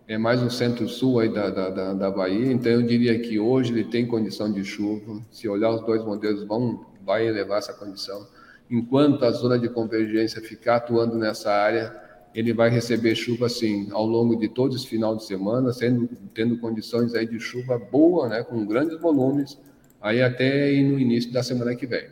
É 0.08 0.18
mais 0.18 0.42
no 0.42 0.52
centro-sul 0.52 1.20
aí 1.20 1.30
da, 1.30 1.50
da, 1.50 1.94
da, 1.94 2.12
Bahia, 2.12 2.52
então 2.52 2.72
eu 2.72 2.82
diria 2.82 3.18
que 3.20 3.40
hoje 3.40 3.72
ele 3.72 3.86
tem 3.86 4.06
condição 4.06 4.52
de 4.52 4.64
chuva. 4.64 5.22
Se 5.32 5.48
olhar 5.48 5.72
os 5.72 5.82
dois 5.86 6.04
modelos, 6.04 6.44
vão, 6.44 6.86
vai 7.06 7.26
elevar 7.26 7.60
essa 7.60 7.74
condição. 7.74 8.28
Enquanto 8.70 9.24
a 9.24 9.32
zona 9.32 9.58
de 9.58 9.70
convergência 9.70 10.42
ficar 10.42 10.78
atuando 10.78 11.18
nessa 11.18 11.52
área, 11.52 11.96
ele 12.36 12.52
vai 12.52 12.70
receber 12.70 13.16
chuva 13.16 13.46
assim 13.46 13.88
ao 13.92 14.06
longo 14.06 14.36
de 14.36 14.50
todos 14.50 14.76
os 14.76 14.86
final 14.86 15.16
de 15.16 15.24
semana, 15.24 15.72
sendo 15.72 16.10
tendo 16.34 16.58
condições 16.58 17.14
aí 17.14 17.26
de 17.26 17.40
chuva 17.40 17.78
boa, 17.78 18.28
né, 18.28 18.44
com 18.44 18.66
grandes 18.66 19.00
volumes, 19.00 19.58
aí 20.02 20.22
até 20.22 20.72
no 20.82 21.00
início 21.00 21.32
da 21.32 21.44
semana 21.44 21.76
que 21.76 21.86
vem. 21.86 22.10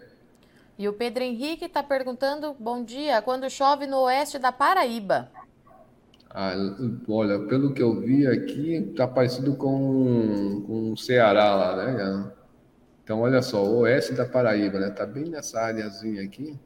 E 0.78 0.88
o 0.88 0.94
Pedro 0.94 1.24
Henrique 1.24 1.66
está 1.66 1.84
perguntando: 1.84 2.56
bom 2.58 2.84
dia, 2.84 3.22
quando 3.22 3.50
chove 3.50 3.86
no 3.86 4.02
oeste 4.04 4.40
da 4.40 4.52
Paraíba? 4.52 5.30
Ah, 6.34 6.54
olha, 7.10 7.40
pelo 7.40 7.74
que 7.74 7.84
eu 7.84 8.00
vi 8.00 8.26
aqui, 8.26 8.94
tá 8.96 9.06
parecido 9.06 9.54
com, 9.56 10.64
com 10.66 10.92
o 10.94 10.98
Ceará 10.98 11.56
lá, 11.56 11.76
né? 11.76 12.32
Então, 13.04 13.20
olha 13.20 13.42
só, 13.42 13.66
o 13.66 13.80
oeste 13.80 14.14
da 14.14 14.26
Paraíba, 14.26 14.80
né? 14.80 14.90
Tá 14.90 15.06
bem 15.06 15.26
nessa 15.26 15.60
áreazinha 15.60 16.24
aqui. 16.24 16.58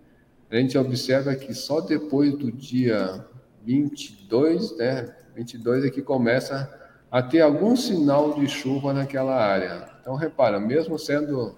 A 0.51 0.55
gente 0.55 0.77
observa 0.77 1.35
que 1.35 1.53
só 1.55 1.81
depois 1.81 2.37
do 2.37 2.51
dia 2.51 3.25
22, 3.63 4.77
né? 4.77 5.15
22 5.35 5.85
é 5.85 5.89
que 5.89 6.01
começa 6.03 6.71
a 7.09 7.21
ter 7.23 7.41
algum 7.41 7.75
sinal 7.75 8.35
de 8.35 8.47
chuva 8.47 8.93
naquela 8.93 9.35
área. 9.35 9.89
Então, 9.99 10.15
repara, 10.15 10.59
mesmo 10.59 10.99
sendo 10.99 11.57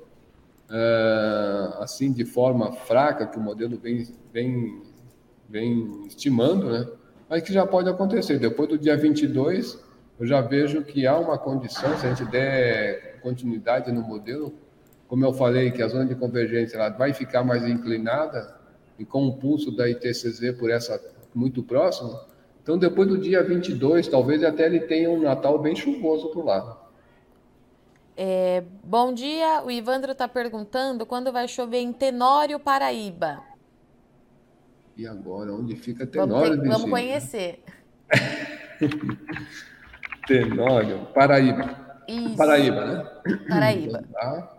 é, 0.71 1.73
assim 1.79 2.13
de 2.13 2.23
forma 2.23 2.71
fraca, 2.71 3.27
que 3.27 3.37
o 3.37 3.41
modelo 3.41 3.77
vem, 3.77 4.07
vem, 4.31 4.81
vem 5.49 6.05
estimando, 6.07 6.71
né? 6.71 6.87
Mas 7.29 7.41
que 7.41 7.53
já 7.53 7.65
pode 7.65 7.89
acontecer. 7.89 8.39
Depois 8.39 8.69
do 8.69 8.77
dia 8.77 8.95
22, 8.95 9.79
eu 10.19 10.25
já 10.25 10.41
vejo 10.41 10.83
que 10.83 11.05
há 11.05 11.17
uma 11.17 11.37
condição, 11.37 11.97
se 11.97 12.05
a 12.05 12.13
gente 12.13 12.29
der 12.31 13.19
continuidade 13.21 13.91
no 13.91 14.01
modelo, 14.01 14.53
como 15.07 15.25
eu 15.25 15.33
falei, 15.33 15.71
que 15.71 15.81
a 15.81 15.87
zona 15.87 16.05
de 16.05 16.15
convergência 16.15 16.77
ela 16.77 16.89
vai 16.89 17.13
ficar 17.13 17.43
mais 17.43 17.65
inclinada 17.67 18.55
e 18.97 19.05
com 19.05 19.27
o 19.27 19.37
pulso 19.37 19.75
da 19.75 19.89
ITCZ 19.89 20.57
por 20.57 20.69
essa 20.69 20.99
muito 21.33 21.61
próximo, 21.61 22.19
então 22.63 22.77
depois 22.77 23.07
do 23.07 23.17
dia 23.17 23.43
22, 23.43 24.07
talvez 24.07 24.43
até 24.43 24.65
ele 24.65 24.81
tenha 24.81 25.09
um 25.09 25.21
Natal 25.21 25.59
bem 25.59 25.75
chuvoso 25.75 26.29
por 26.29 26.43
lá. 26.43 26.83
É, 28.19 28.63
bom 28.83 29.13
dia, 29.13 29.61
o 29.63 29.69
Ivandro 29.69 30.11
está 30.11 30.27
perguntando 30.27 31.05
quando 31.05 31.31
vai 31.31 31.47
chover 31.47 31.79
em 31.79 31.93
Tenório, 31.93 32.59
Paraíba. 32.59 33.43
E 34.97 35.05
agora, 35.05 35.53
onde 35.53 35.75
fica 35.75 36.07
Tenório? 36.07 36.57
Vamos, 36.57 36.63
ter, 36.63 36.69
vamos 36.69 36.89
conhecer. 36.89 37.63
Tenório, 40.27 41.05
Paraíba. 41.13 42.01
Isso. 42.07 42.35
Paraíba, 42.35 42.85
né? 42.85 43.03
Paraíba. 43.47 43.99
Então, 43.99 44.11
tá. 44.11 44.53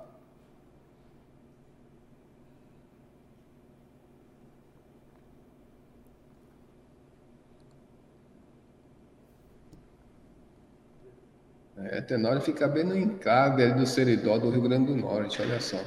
É, 11.78 12.00
Tenório 12.00 12.40
fica 12.40 12.68
bem 12.68 12.84
no 12.84 12.96
encave 12.96 13.64
ali 13.64 13.74
do 13.74 13.86
Seridó 13.86 14.38
do 14.38 14.50
Rio 14.50 14.62
Grande 14.62 14.92
do 14.92 14.96
Norte, 14.96 15.42
olha 15.42 15.58
só. 15.58 15.78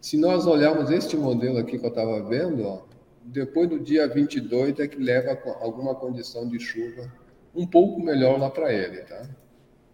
Se 0.00 0.16
nós 0.16 0.44
olharmos 0.44 0.90
este 0.90 1.16
modelo 1.16 1.58
aqui 1.58 1.78
que 1.78 1.84
eu 1.84 1.90
estava 1.90 2.20
vendo, 2.28 2.66
ó, 2.66 2.91
depois 3.24 3.68
do 3.68 3.78
dia 3.78 4.08
22 4.08 4.78
é 4.80 4.88
que 4.88 4.98
leva 4.98 5.38
alguma 5.60 5.94
condição 5.94 6.48
de 6.48 6.58
chuva 6.58 7.12
um 7.54 7.66
pouco 7.66 8.00
melhor 8.00 8.38
lá 8.38 8.50
para 8.50 8.72
ele, 8.72 8.98
tá? 9.02 9.28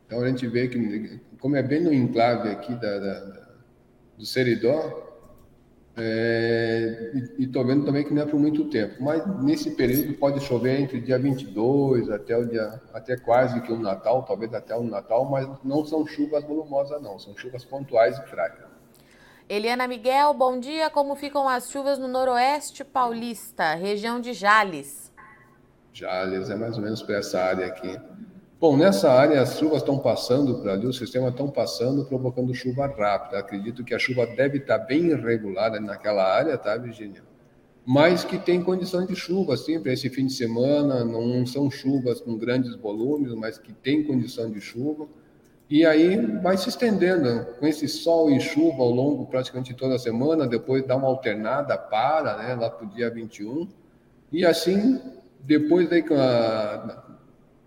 Então 0.06 0.20
a 0.20 0.28
gente 0.28 0.46
vê 0.46 0.68
que, 0.68 1.20
como 1.38 1.56
é 1.56 1.62
bem 1.62 1.82
no 1.82 1.92
enclave 1.92 2.48
aqui 2.48 2.74
da, 2.74 2.98
da 2.98 3.48
do 4.16 4.26
Seridó, 4.26 5.08
é, 6.00 7.12
e 7.38 7.44
estou 7.44 7.66
vendo 7.66 7.84
também 7.84 8.04
que 8.04 8.14
não 8.14 8.22
é 8.22 8.26
por 8.26 8.38
muito 8.38 8.64
tempo, 8.66 9.02
mas 9.02 9.24
nesse 9.42 9.72
período 9.72 10.14
pode 10.14 10.38
chover 10.40 10.80
entre 10.80 11.00
dia 11.00 11.18
22 11.18 12.08
até 12.08 12.36
o 12.36 12.46
dia, 12.46 12.80
até 12.92 13.16
quase 13.16 13.60
que 13.62 13.72
o 13.72 13.78
Natal, 13.78 14.22
talvez 14.22 14.54
até 14.54 14.76
o 14.76 14.84
Natal, 14.84 15.24
mas 15.24 15.48
não 15.64 15.84
são 15.84 16.06
chuvas 16.06 16.44
volumosas 16.44 17.02
não, 17.02 17.18
são 17.18 17.36
chuvas 17.36 17.64
pontuais 17.64 18.16
e 18.16 18.22
fracas. 18.28 18.67
Eliana 19.50 19.88
Miguel, 19.88 20.34
bom 20.34 20.60
dia. 20.60 20.90
Como 20.90 21.16
ficam 21.16 21.48
as 21.48 21.70
chuvas 21.70 21.98
no 21.98 22.06
noroeste 22.06 22.84
paulista, 22.84 23.74
região 23.74 24.20
de 24.20 24.34
Jales? 24.34 25.10
Jales 25.90 26.50
é 26.50 26.54
mais 26.54 26.76
ou 26.76 26.82
menos 26.82 27.00
para 27.02 27.16
essa 27.16 27.40
área 27.40 27.64
aqui. 27.64 27.98
Bom, 28.60 28.76
nessa 28.76 29.10
área 29.10 29.40
as 29.40 29.58
chuvas 29.58 29.78
estão 29.78 29.98
passando 29.98 30.58
para 30.60 30.74
ali, 30.74 30.86
o 30.86 30.92
sistema 30.92 31.30
estão 31.30 31.48
passando, 31.48 32.04
provocando 32.04 32.54
chuva 32.54 32.88
rápida. 32.88 33.38
Acredito 33.38 33.82
que 33.82 33.94
a 33.94 33.98
chuva 33.98 34.26
deve 34.26 34.58
estar 34.58 34.80
tá 34.80 34.84
bem 34.84 35.06
irregular 35.06 35.80
naquela 35.80 36.24
área, 36.24 36.58
tá, 36.58 36.76
Virginia? 36.76 37.22
Mas 37.86 38.24
que 38.24 38.36
tem 38.36 38.62
condição 38.62 39.06
de 39.06 39.16
chuva, 39.16 39.56
sim, 39.56 39.80
para 39.80 39.94
esse 39.94 40.10
fim 40.10 40.26
de 40.26 40.34
semana. 40.34 41.02
Não 41.06 41.46
são 41.46 41.70
chuvas 41.70 42.20
com 42.20 42.36
grandes 42.36 42.76
volumes, 42.76 43.32
mas 43.32 43.56
que 43.56 43.72
tem 43.72 44.04
condição 44.04 44.50
de 44.50 44.60
chuva. 44.60 45.08
E 45.70 45.84
aí 45.84 46.16
vai 46.40 46.56
se 46.56 46.70
estendendo 46.70 47.44
com 47.58 47.66
esse 47.66 47.86
sol 47.86 48.30
e 48.30 48.40
chuva 48.40 48.82
ao 48.82 48.90
longo 48.90 49.26
praticamente 49.26 49.74
toda 49.74 49.96
a 49.96 49.98
semana, 49.98 50.46
depois 50.46 50.86
dá 50.86 50.96
uma 50.96 51.08
alternada, 51.08 51.76
para, 51.76 52.38
né, 52.38 52.54
lá 52.54 52.70
para 52.70 52.86
o 52.86 52.88
dia 52.88 53.10
21. 53.10 53.68
E 54.32 54.46
assim, 54.46 54.98
depois, 55.40 55.88
daí, 55.90 56.02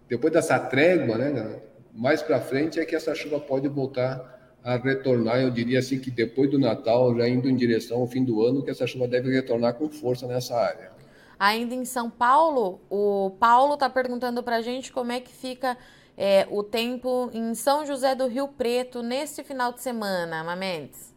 depois 0.09 0.33
dessa 0.33 0.57
trégua, 0.57 1.17
né, 1.17 1.61
mais 1.93 2.23
para 2.23 2.39
frente 2.39 2.79
é 2.79 2.85
que 2.85 2.95
essa 2.95 3.13
chuva 3.13 3.39
pode 3.39 3.67
voltar 3.67 4.57
a 4.63 4.77
retornar. 4.77 5.39
Eu 5.39 5.51
diria 5.51 5.77
assim 5.77 5.99
que 5.99 6.09
depois 6.09 6.49
do 6.49 6.57
Natal, 6.57 7.15
já 7.15 7.27
indo 7.27 7.47
em 7.47 7.55
direção 7.55 7.99
ao 7.99 8.07
fim 8.07 8.23
do 8.23 8.43
ano, 8.43 8.63
que 8.63 8.71
essa 8.71 8.87
chuva 8.87 9.07
deve 9.07 9.31
retornar 9.31 9.75
com 9.75 9.87
força 9.89 10.25
nessa 10.25 10.55
área. 10.55 10.91
Ainda 11.37 11.75
em 11.75 11.85
São 11.85 12.09
Paulo, 12.09 12.79
o 12.89 13.31
Paulo 13.39 13.75
está 13.75 13.89
perguntando 13.89 14.41
para 14.43 14.57
a 14.57 14.61
gente 14.61 14.91
como 14.91 15.11
é 15.11 15.19
que 15.19 15.31
fica 15.31 15.77
é, 16.23 16.47
o 16.51 16.61
tempo 16.61 17.31
em 17.33 17.55
São 17.55 17.83
José 17.83 18.13
do 18.13 18.27
Rio 18.27 18.47
Preto 18.47 19.01
nesse 19.01 19.43
final 19.43 19.73
de 19.73 19.81
semana, 19.81 20.43
Mamendes? 20.43 21.11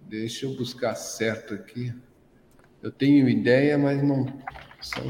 Deixa 0.00 0.46
eu 0.46 0.56
buscar 0.56 0.94
certo 0.94 1.52
aqui. 1.52 1.92
Eu 2.82 2.90
tenho 2.90 3.28
ideia, 3.28 3.76
mas 3.76 4.02
não 4.02 4.24
são 4.80 5.04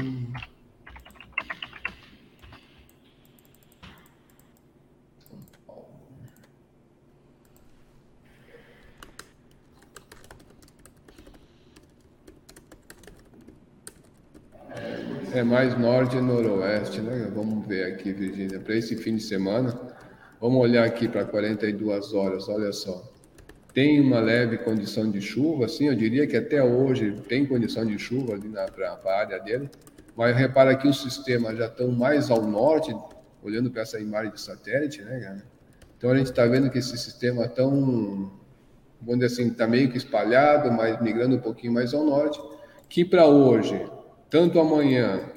É 15.33 15.43
mais 15.43 15.79
norte 15.79 16.17
e 16.17 16.21
noroeste, 16.21 16.99
né? 16.99 17.31
Vamos 17.33 17.65
ver 17.65 17.85
aqui, 17.85 18.11
Virgínia, 18.11 18.59
para 18.59 18.75
esse 18.75 18.97
fim 18.97 19.15
de 19.15 19.23
semana. 19.23 19.79
Vamos 20.41 20.59
olhar 20.59 20.83
aqui 20.83 21.07
para 21.07 21.23
42 21.23 22.13
horas, 22.13 22.49
olha 22.49 22.73
só. 22.73 23.09
Tem 23.73 24.01
uma 24.01 24.19
leve 24.19 24.57
condição 24.57 25.09
de 25.09 25.21
chuva, 25.21 25.69
sim, 25.69 25.87
eu 25.87 25.95
diria 25.95 26.27
que 26.27 26.35
até 26.35 26.61
hoje 26.61 27.15
tem 27.29 27.45
condição 27.45 27.85
de 27.85 27.97
chuva 27.97 28.33
ali 28.33 28.49
para 28.49 28.99
a 29.05 29.19
área 29.19 29.39
dele, 29.39 29.69
mas 30.17 30.35
repara 30.35 30.75
que 30.75 30.85
os 30.85 31.01
sistemas 31.01 31.57
já 31.57 31.67
estão 31.67 31.89
mais 31.93 32.29
ao 32.29 32.41
norte, 32.41 32.93
olhando 33.41 33.71
para 33.71 33.83
essa 33.83 33.97
imagem 34.01 34.33
de 34.33 34.41
satélite, 34.41 35.01
né? 35.01 35.41
Então 35.97 36.09
a 36.09 36.17
gente 36.17 36.27
está 36.27 36.45
vendo 36.45 36.69
que 36.69 36.79
esse 36.79 36.97
sistema 36.97 37.47
tão, 37.47 38.29
vamos 39.01 39.23
assim, 39.23 39.47
está 39.47 39.65
meio 39.65 39.89
que 39.89 39.95
espalhado, 39.95 40.69
mas 40.73 41.01
migrando 41.01 41.37
um 41.37 41.39
pouquinho 41.39 41.71
mais 41.71 41.93
ao 41.93 42.03
norte, 42.03 42.37
que 42.89 43.05
para 43.05 43.25
hoje 43.25 43.81
tanto 44.31 44.61
amanhã 44.61 45.29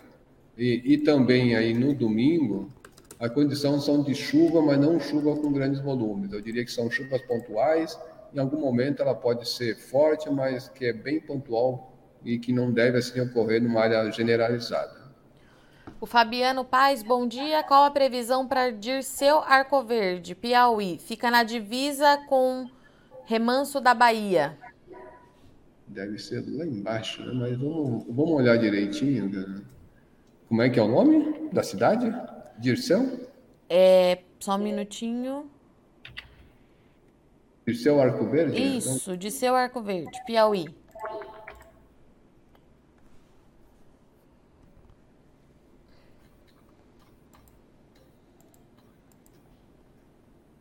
e, 0.57 0.95
e, 0.95 0.99
também 0.99 1.57
aí 1.57 1.75
no 1.75 1.93
domingo, 1.93 2.71
a 3.19 3.29
condição 3.29 3.81
são 3.81 4.05
de 4.05 4.15
chuva, 4.15 4.63
mas 4.63 4.79
não 4.79 5.01
chuva 5.01 5.35
com 5.35 5.53
grandes 5.53 5.81
volumes. 5.81 6.33
Eu 6.33 6.41
diria 6.41 6.65
que 6.65 6.71
são 6.71 6.89
chuvas 6.89 7.21
pontuais. 7.23 7.99
Em 8.33 8.39
algum 8.39 8.61
momento 8.61 9.03
ela 9.03 9.15
pode 9.15 9.49
ser 9.49 9.77
forte, 9.77 10.31
mas 10.31 10.69
que 10.69 10.87
é 10.87 10.93
bem 10.93 11.21
pontual 11.21 11.93
e 12.25 12.39
que 12.39 12.53
não 12.53 12.71
deve 12.71 12.99
assim 12.99 13.21
ocorrer 13.21 13.61
numa 13.61 13.81
área 13.81 14.09
generalizada. 14.13 15.03
O 16.01 16.07
Fabiano 16.07 16.65
Paz, 16.65 17.03
bom 17.03 17.27
dia. 17.27 17.65
Qual 17.65 17.85
a 17.85 17.91
previsão 17.91 18.47
para 18.47 18.71
Dirceu 18.71 19.39
Arcoverde, 19.39 20.37
Piauí? 20.37 20.99
Fica 20.99 21.33
na 21.33 21.43
divisa 21.43 22.17
com 22.29 22.71
Remanso 23.25 23.81
da 23.81 23.93
Bahia. 23.93 24.57
Deve 25.87 26.19
ser 26.19 26.45
lá 26.49 26.67
embaixo, 26.67 27.23
né? 27.25 27.33
mas 27.35 27.59
vamos, 27.59 28.05
vamos 28.09 28.33
olhar 28.33 28.57
direitinho. 28.57 29.29
Né? 29.29 29.63
Como 30.49 30.63
é 30.63 30.71
que 30.71 30.79
é 30.79 30.83
o 30.83 30.89
nome 30.89 31.51
da 31.53 31.63
cidade? 31.63 32.13
Dirceu? 32.59 33.29
É, 33.69 34.19
só 34.41 34.57
um 34.57 34.59
minutinho. 34.59 35.51
Dirceu 37.67 38.01
Arco 38.01 38.27
Verde? 38.27 38.61
Isso, 38.61 39.03
então... 39.03 39.17
Dirceu 39.17 39.55
Arco 39.55 39.83
Verde, 39.83 40.19
Piauí. 40.27 40.67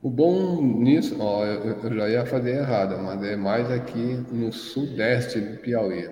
O 0.04 0.10
bom 0.10 0.62
nisso, 0.62 1.16
ó, 1.22 1.46
eu 1.46 1.96
já 1.96 2.10
ia 2.10 2.26
fazer 2.26 2.58
errado, 2.58 3.02
mas 3.02 3.24
é 3.24 3.38
mais 3.38 3.72
aqui 3.72 4.22
no 4.30 4.52
sudeste 4.52 5.40
do 5.40 5.58
Piauí. 5.60 6.10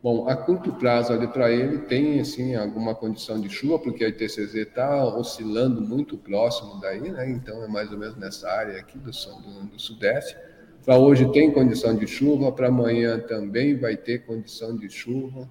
Bom, 0.00 0.28
a 0.28 0.36
curto 0.36 0.72
prazo 0.74 1.12
ali 1.12 1.26
para 1.26 1.50
ele 1.50 1.78
tem 1.78 2.20
assim 2.20 2.54
alguma 2.54 2.94
condição 2.94 3.40
de 3.40 3.50
chuva, 3.50 3.80
porque 3.80 4.04
a 4.04 4.08
ITCZ 4.08 4.54
está 4.54 5.04
oscilando 5.04 5.80
muito 5.80 6.16
próximo 6.16 6.80
daí, 6.80 7.10
né? 7.10 7.28
Então 7.28 7.60
é 7.64 7.66
mais 7.66 7.90
ou 7.90 7.98
menos 7.98 8.16
nessa 8.16 8.48
área 8.48 8.78
aqui 8.78 8.96
do, 8.96 9.10
do, 9.10 9.66
do 9.66 9.80
sudeste. 9.80 10.36
Para 10.84 10.96
hoje 10.96 11.28
tem 11.32 11.50
condição 11.50 11.96
de 11.96 12.06
chuva, 12.06 12.52
para 12.52 12.68
amanhã 12.68 13.18
também 13.18 13.76
vai 13.76 13.96
ter 13.96 14.24
condição 14.26 14.76
de 14.76 14.88
chuva. 14.88 15.48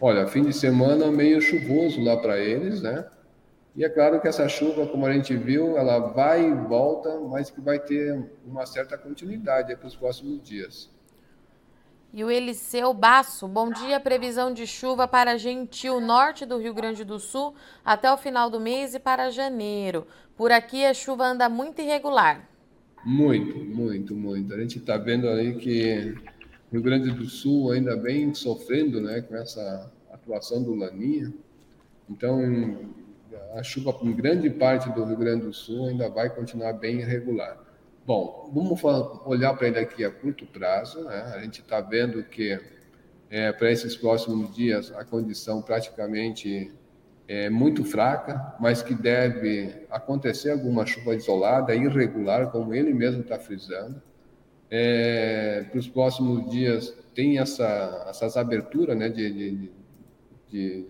Olha, 0.00 0.26
fim 0.26 0.42
de 0.42 0.52
semana 0.52 1.12
meio 1.12 1.40
chuvoso 1.40 2.02
lá 2.02 2.16
para 2.16 2.36
eles, 2.36 2.82
né? 2.82 3.04
E 3.76 3.84
é 3.84 3.90
claro 3.90 4.18
que 4.22 4.26
essa 4.26 4.48
chuva, 4.48 4.86
como 4.86 5.04
a 5.04 5.12
gente 5.12 5.36
viu, 5.36 5.76
ela 5.76 5.98
vai 5.98 6.48
e 6.48 6.54
volta, 6.54 7.20
mas 7.20 7.50
que 7.50 7.60
vai 7.60 7.78
ter 7.78 8.24
uma 8.46 8.64
certa 8.64 8.96
continuidade 8.96 9.76
para 9.76 9.86
os 9.86 9.94
próximos 9.94 10.42
dias. 10.42 10.90
E 12.10 12.24
o 12.24 12.30
Eliseu 12.30 12.94
Basso, 12.94 13.46
bom 13.46 13.70
dia. 13.70 14.00
Previsão 14.00 14.50
de 14.50 14.66
chuva 14.66 15.06
para 15.06 15.36
Gentil, 15.36 16.00
norte 16.00 16.46
do 16.46 16.56
Rio 16.56 16.72
Grande 16.72 17.04
do 17.04 17.18
Sul, 17.18 17.54
até 17.84 18.10
o 18.10 18.16
final 18.16 18.48
do 18.48 18.58
mês 18.58 18.94
e 18.94 18.98
para 18.98 19.30
janeiro. 19.30 20.06
Por 20.34 20.50
aqui 20.50 20.86
a 20.86 20.94
chuva 20.94 21.26
anda 21.26 21.46
muito 21.46 21.82
irregular. 21.82 22.48
Muito, 23.04 23.58
muito, 23.58 24.14
muito. 24.14 24.54
A 24.54 24.58
gente 24.58 24.78
está 24.78 24.96
vendo 24.96 25.28
aí 25.28 25.54
que 25.54 26.14
o 26.70 26.72
Rio 26.72 26.82
Grande 26.82 27.10
do 27.10 27.26
Sul 27.26 27.72
ainda 27.72 27.94
vem 27.94 28.32
sofrendo 28.32 29.02
né, 29.02 29.20
com 29.20 29.36
essa 29.36 29.92
atuação 30.10 30.62
do 30.62 30.74
Laninha. 30.74 31.30
Então, 32.08 32.40
a 33.54 33.62
chuva 33.62 33.96
em 34.02 34.12
grande 34.12 34.50
parte 34.50 34.90
do 34.90 35.04
Rio 35.04 35.16
Grande 35.16 35.46
do 35.46 35.52
Sul 35.52 35.88
ainda 35.88 36.08
vai 36.08 36.28
continuar 36.30 36.72
bem 36.74 37.00
irregular. 37.00 37.58
Bom, 38.06 38.50
vamos 38.54 38.80
olhar 39.24 39.54
para 39.54 39.66
ele 39.66 39.78
aqui 39.78 40.04
a 40.04 40.10
curto 40.10 40.46
prazo. 40.46 41.02
Né? 41.04 41.32
A 41.34 41.40
gente 41.40 41.60
está 41.60 41.80
vendo 41.80 42.22
que 42.22 42.58
é, 43.28 43.52
para 43.52 43.70
esses 43.70 43.96
próximos 43.96 44.54
dias 44.54 44.92
a 44.92 45.04
condição 45.04 45.60
praticamente 45.60 46.72
é 47.28 47.50
muito 47.50 47.84
fraca, 47.84 48.54
mas 48.60 48.82
que 48.82 48.94
deve 48.94 49.86
acontecer 49.90 50.52
alguma 50.52 50.86
chuva 50.86 51.14
isolada, 51.14 51.74
irregular, 51.74 52.50
como 52.52 52.72
ele 52.72 52.94
mesmo 52.94 53.22
está 53.22 53.38
frisando. 53.38 54.00
É, 54.70 55.64
para 55.70 55.78
os 55.78 55.88
próximos 55.88 56.48
dias 56.50 56.94
tem 57.14 57.38
essa, 57.38 58.06
essas 58.08 58.36
aberturas 58.36 58.96
né, 58.96 59.08
de, 59.08 59.32
de, 59.32 59.70
de, 60.48 60.86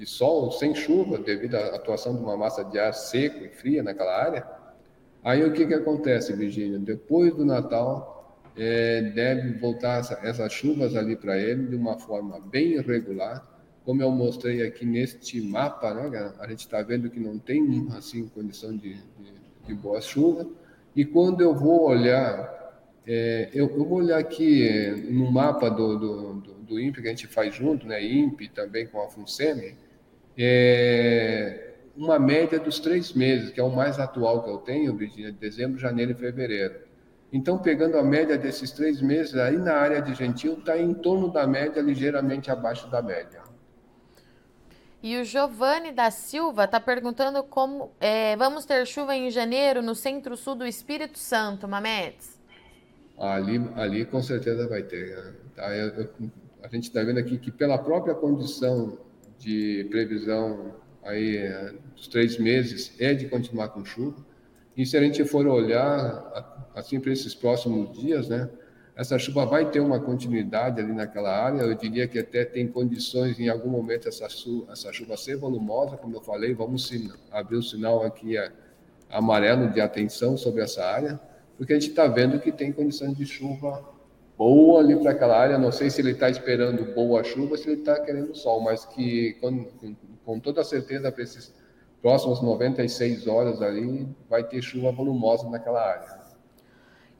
de 0.00 0.06
sol 0.06 0.50
sem 0.50 0.74
chuva, 0.74 1.18
devido 1.18 1.56
à 1.56 1.76
atuação 1.76 2.16
de 2.16 2.22
uma 2.22 2.34
massa 2.34 2.64
de 2.64 2.78
ar 2.78 2.94
seco 2.94 3.44
e 3.44 3.50
fria 3.50 3.82
naquela 3.82 4.16
área. 4.16 4.46
Aí 5.22 5.44
o 5.44 5.52
que, 5.52 5.66
que 5.66 5.74
acontece, 5.74 6.32
Virgínia? 6.32 6.78
Depois 6.78 7.34
do 7.34 7.44
Natal, 7.44 8.40
é, 8.56 9.02
deve 9.14 9.58
voltar 9.58 10.00
essa, 10.00 10.18
essas 10.22 10.50
chuvas 10.54 10.96
ali 10.96 11.16
para 11.16 11.36
ele 11.38 11.66
de 11.66 11.76
uma 11.76 11.98
forma 11.98 12.40
bem 12.40 12.72
irregular, 12.78 13.46
como 13.84 14.02
eu 14.02 14.10
mostrei 14.10 14.66
aqui 14.66 14.86
neste 14.86 15.38
mapa, 15.42 15.92
né, 15.92 16.32
a 16.38 16.48
gente 16.48 16.60
está 16.60 16.80
vendo 16.80 17.10
que 17.10 17.20
não 17.20 17.38
tem 17.38 17.86
assim 17.94 18.26
condição 18.28 18.74
de, 18.74 18.94
de, 18.94 19.34
de 19.66 19.74
boa 19.74 20.00
chuva. 20.00 20.48
E 20.96 21.04
quando 21.04 21.42
eu 21.42 21.54
vou 21.54 21.82
olhar, 21.82 22.72
é, 23.06 23.50
eu, 23.52 23.68
eu, 23.68 23.84
vou 23.84 23.98
olhar 23.98 24.18
aqui 24.18 24.66
é, 24.66 24.92
no 24.92 25.30
mapa 25.30 25.68
do, 25.68 25.98
do, 25.98 26.34
do, 26.40 26.54
do 26.54 26.80
INPE 26.80 27.02
que 27.02 27.06
a 27.06 27.10
gente 27.10 27.26
faz 27.26 27.54
junto, 27.54 27.86
né, 27.86 28.02
INPE 28.02 28.48
também 28.48 28.86
com 28.86 29.02
a 29.02 29.10
FUNSEMI, 29.10 29.89
é, 30.42 31.74
uma 31.96 32.18
média 32.18 32.58
dos 32.58 32.78
três 32.80 33.12
meses, 33.12 33.50
que 33.50 33.60
é 33.60 33.62
o 33.62 33.70
mais 33.70 33.98
atual 33.98 34.42
que 34.42 34.50
eu 34.50 34.58
tenho, 34.58 34.96
Virginia, 34.96 35.30
de 35.30 35.38
dezembro, 35.38 35.78
janeiro 35.78 36.12
e 36.12 36.14
fevereiro. 36.14 36.80
Então, 37.32 37.58
pegando 37.58 37.98
a 37.98 38.02
média 38.02 38.38
desses 38.38 38.72
três 38.72 39.02
meses, 39.02 39.34
aí 39.36 39.56
na 39.56 39.74
área 39.74 40.00
de 40.00 40.14
Gentil 40.14 40.54
está 40.54 40.78
em 40.78 40.94
torno 40.94 41.30
da 41.30 41.46
média, 41.46 41.80
ligeiramente 41.82 42.50
abaixo 42.50 42.90
da 42.90 43.02
média. 43.02 43.42
E 45.02 45.18
o 45.18 45.24
Giovanni 45.24 45.92
da 45.92 46.10
Silva 46.10 46.64
está 46.64 46.80
perguntando 46.80 47.42
como 47.42 47.92
é, 48.00 48.36
vamos 48.36 48.64
ter 48.64 48.86
chuva 48.86 49.14
em 49.14 49.30
janeiro 49.30 49.80
no 49.80 49.94
centro-sul 49.94 50.54
do 50.54 50.66
Espírito 50.66 51.18
Santo, 51.18 51.68
Mamedes? 51.68 52.38
Ali, 53.18 53.62
ali 53.76 54.04
com 54.04 54.22
certeza 54.22 54.66
vai 54.68 54.82
ter. 54.82 55.16
Né? 55.16 55.34
Tá? 55.54 55.74
Eu, 55.74 55.88
eu, 55.88 56.10
a 56.62 56.68
gente 56.68 56.84
está 56.84 57.02
vendo 57.02 57.18
aqui 57.18 57.38
que 57.38 57.50
pela 57.50 57.78
própria 57.78 58.14
condição 58.14 58.98
de 59.40 59.86
previsão 59.90 60.74
aí 61.02 61.48
dos 61.96 62.06
três 62.06 62.38
meses 62.38 62.94
é 63.00 63.14
de 63.14 63.26
continuar 63.26 63.70
com 63.70 63.84
chuva. 63.84 64.24
E 64.76 64.86
se 64.86 64.96
a 64.96 65.00
gente 65.00 65.24
for 65.24 65.46
olhar 65.46 66.68
assim 66.74 67.00
para 67.00 67.12
esses 67.12 67.34
próximos 67.34 67.98
dias, 67.98 68.28
né, 68.28 68.48
essa 68.94 69.18
chuva 69.18 69.46
vai 69.46 69.70
ter 69.70 69.80
uma 69.80 69.98
continuidade 69.98 70.80
ali 70.80 70.92
naquela 70.92 71.30
área. 71.30 71.62
Eu 71.62 71.74
diria 71.74 72.06
que 72.06 72.18
até 72.18 72.44
tem 72.44 72.68
condições 72.68 73.40
em 73.40 73.48
algum 73.48 73.70
momento 73.70 74.08
essa, 74.08 74.26
essa 74.70 74.92
chuva 74.92 75.16
ser 75.16 75.36
volumosa, 75.36 75.96
como 75.96 76.16
eu 76.16 76.20
falei. 76.20 76.54
Vamos 76.54 76.90
abrir 77.30 77.56
o 77.56 77.62
sinal 77.62 78.04
aqui 78.04 78.36
é, 78.36 78.52
amarelo 79.10 79.70
de 79.70 79.80
atenção 79.80 80.36
sobre 80.36 80.62
essa 80.62 80.84
área, 80.84 81.18
porque 81.56 81.72
a 81.72 81.80
gente 81.80 81.90
está 81.90 82.06
vendo 82.06 82.38
que 82.38 82.52
tem 82.52 82.72
condições 82.72 83.16
de 83.16 83.24
chuva 83.24 83.82
boa 84.40 84.80
ali 84.80 84.96
para 84.96 85.10
aquela 85.10 85.38
área. 85.38 85.58
Não 85.58 85.70
sei 85.70 85.90
se 85.90 86.00
ele 86.00 86.12
está 86.12 86.30
esperando 86.30 86.94
boa 86.94 87.22
chuva, 87.22 87.58
se 87.58 87.68
ele 87.68 87.80
está 87.80 88.00
querendo 88.00 88.34
sol, 88.34 88.62
mas 88.62 88.86
que 88.86 89.34
quando, 89.34 89.68
com 90.24 90.40
toda 90.40 90.64
certeza 90.64 91.12
para 91.12 91.22
esses 91.22 91.54
próximos 92.00 92.40
96 92.40 93.26
horas 93.26 93.60
ali 93.60 94.08
vai 94.30 94.42
ter 94.42 94.62
chuva 94.62 94.90
volumosa 94.90 95.46
naquela 95.50 95.86
área. 95.86 96.18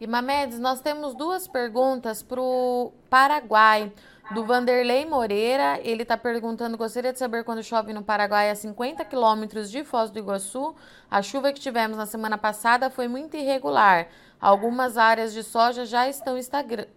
E 0.01 0.07
Mamedes, 0.07 0.59
nós 0.59 0.81
temos 0.81 1.15
duas 1.15 1.47
perguntas 1.47 2.23
para 2.23 2.41
o 2.41 2.91
Paraguai. 3.11 3.93
Do 4.33 4.45
Vanderlei 4.47 5.05
Moreira, 5.05 5.81
ele 5.83 6.05
está 6.05 6.17
perguntando: 6.17 6.79
gostaria 6.79 7.13
de 7.13 7.19
saber 7.19 7.45
quando 7.45 7.65
chove 7.65 7.93
no 7.93 8.03
Paraguai 8.03 8.49
a 8.49 8.55
50 8.55 9.05
quilômetros 9.05 9.71
de 9.71 9.83
Foz 9.83 10.09
do 10.09 10.21
Iguaçu. 10.21 10.75
A 11.11 11.21
chuva 11.21 11.53
que 11.53 11.61
tivemos 11.61 11.99
na 11.99 12.07
semana 12.07 12.39
passada 12.39 12.89
foi 12.89 13.09
muito 13.09 13.37
irregular. 13.37 14.07
Algumas 14.41 14.97
áreas 14.97 15.35
de 15.35 15.43
soja 15.43 15.85
já 15.85 16.09
estão 16.09 16.37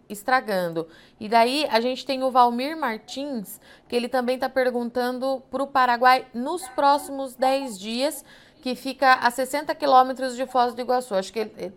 estragando. 0.07 0.87
E 1.19 1.27
daí 1.27 1.67
a 1.69 1.81
gente 1.81 2.05
tem 2.05 2.23
o 2.23 2.31
Valmir 2.31 2.77
Martins, 2.77 3.59
que 3.87 3.95
ele 3.95 4.07
também 4.07 4.35
está 4.35 4.47
perguntando 4.47 5.43
para 5.51 5.61
o 5.61 5.67
Paraguai 5.67 6.25
nos 6.33 6.67
próximos 6.69 7.35
10 7.35 7.77
dias, 7.77 8.23
que 8.61 8.75
fica 8.75 9.15
a 9.15 9.29
60 9.29 9.75
quilômetros 9.75 10.37
de 10.37 10.45
Foz 10.45 10.73
do 10.73 10.81
Iguaçu. 10.81 11.15
Acho 11.15 11.33
que 11.33 11.39
ele, 11.39 11.73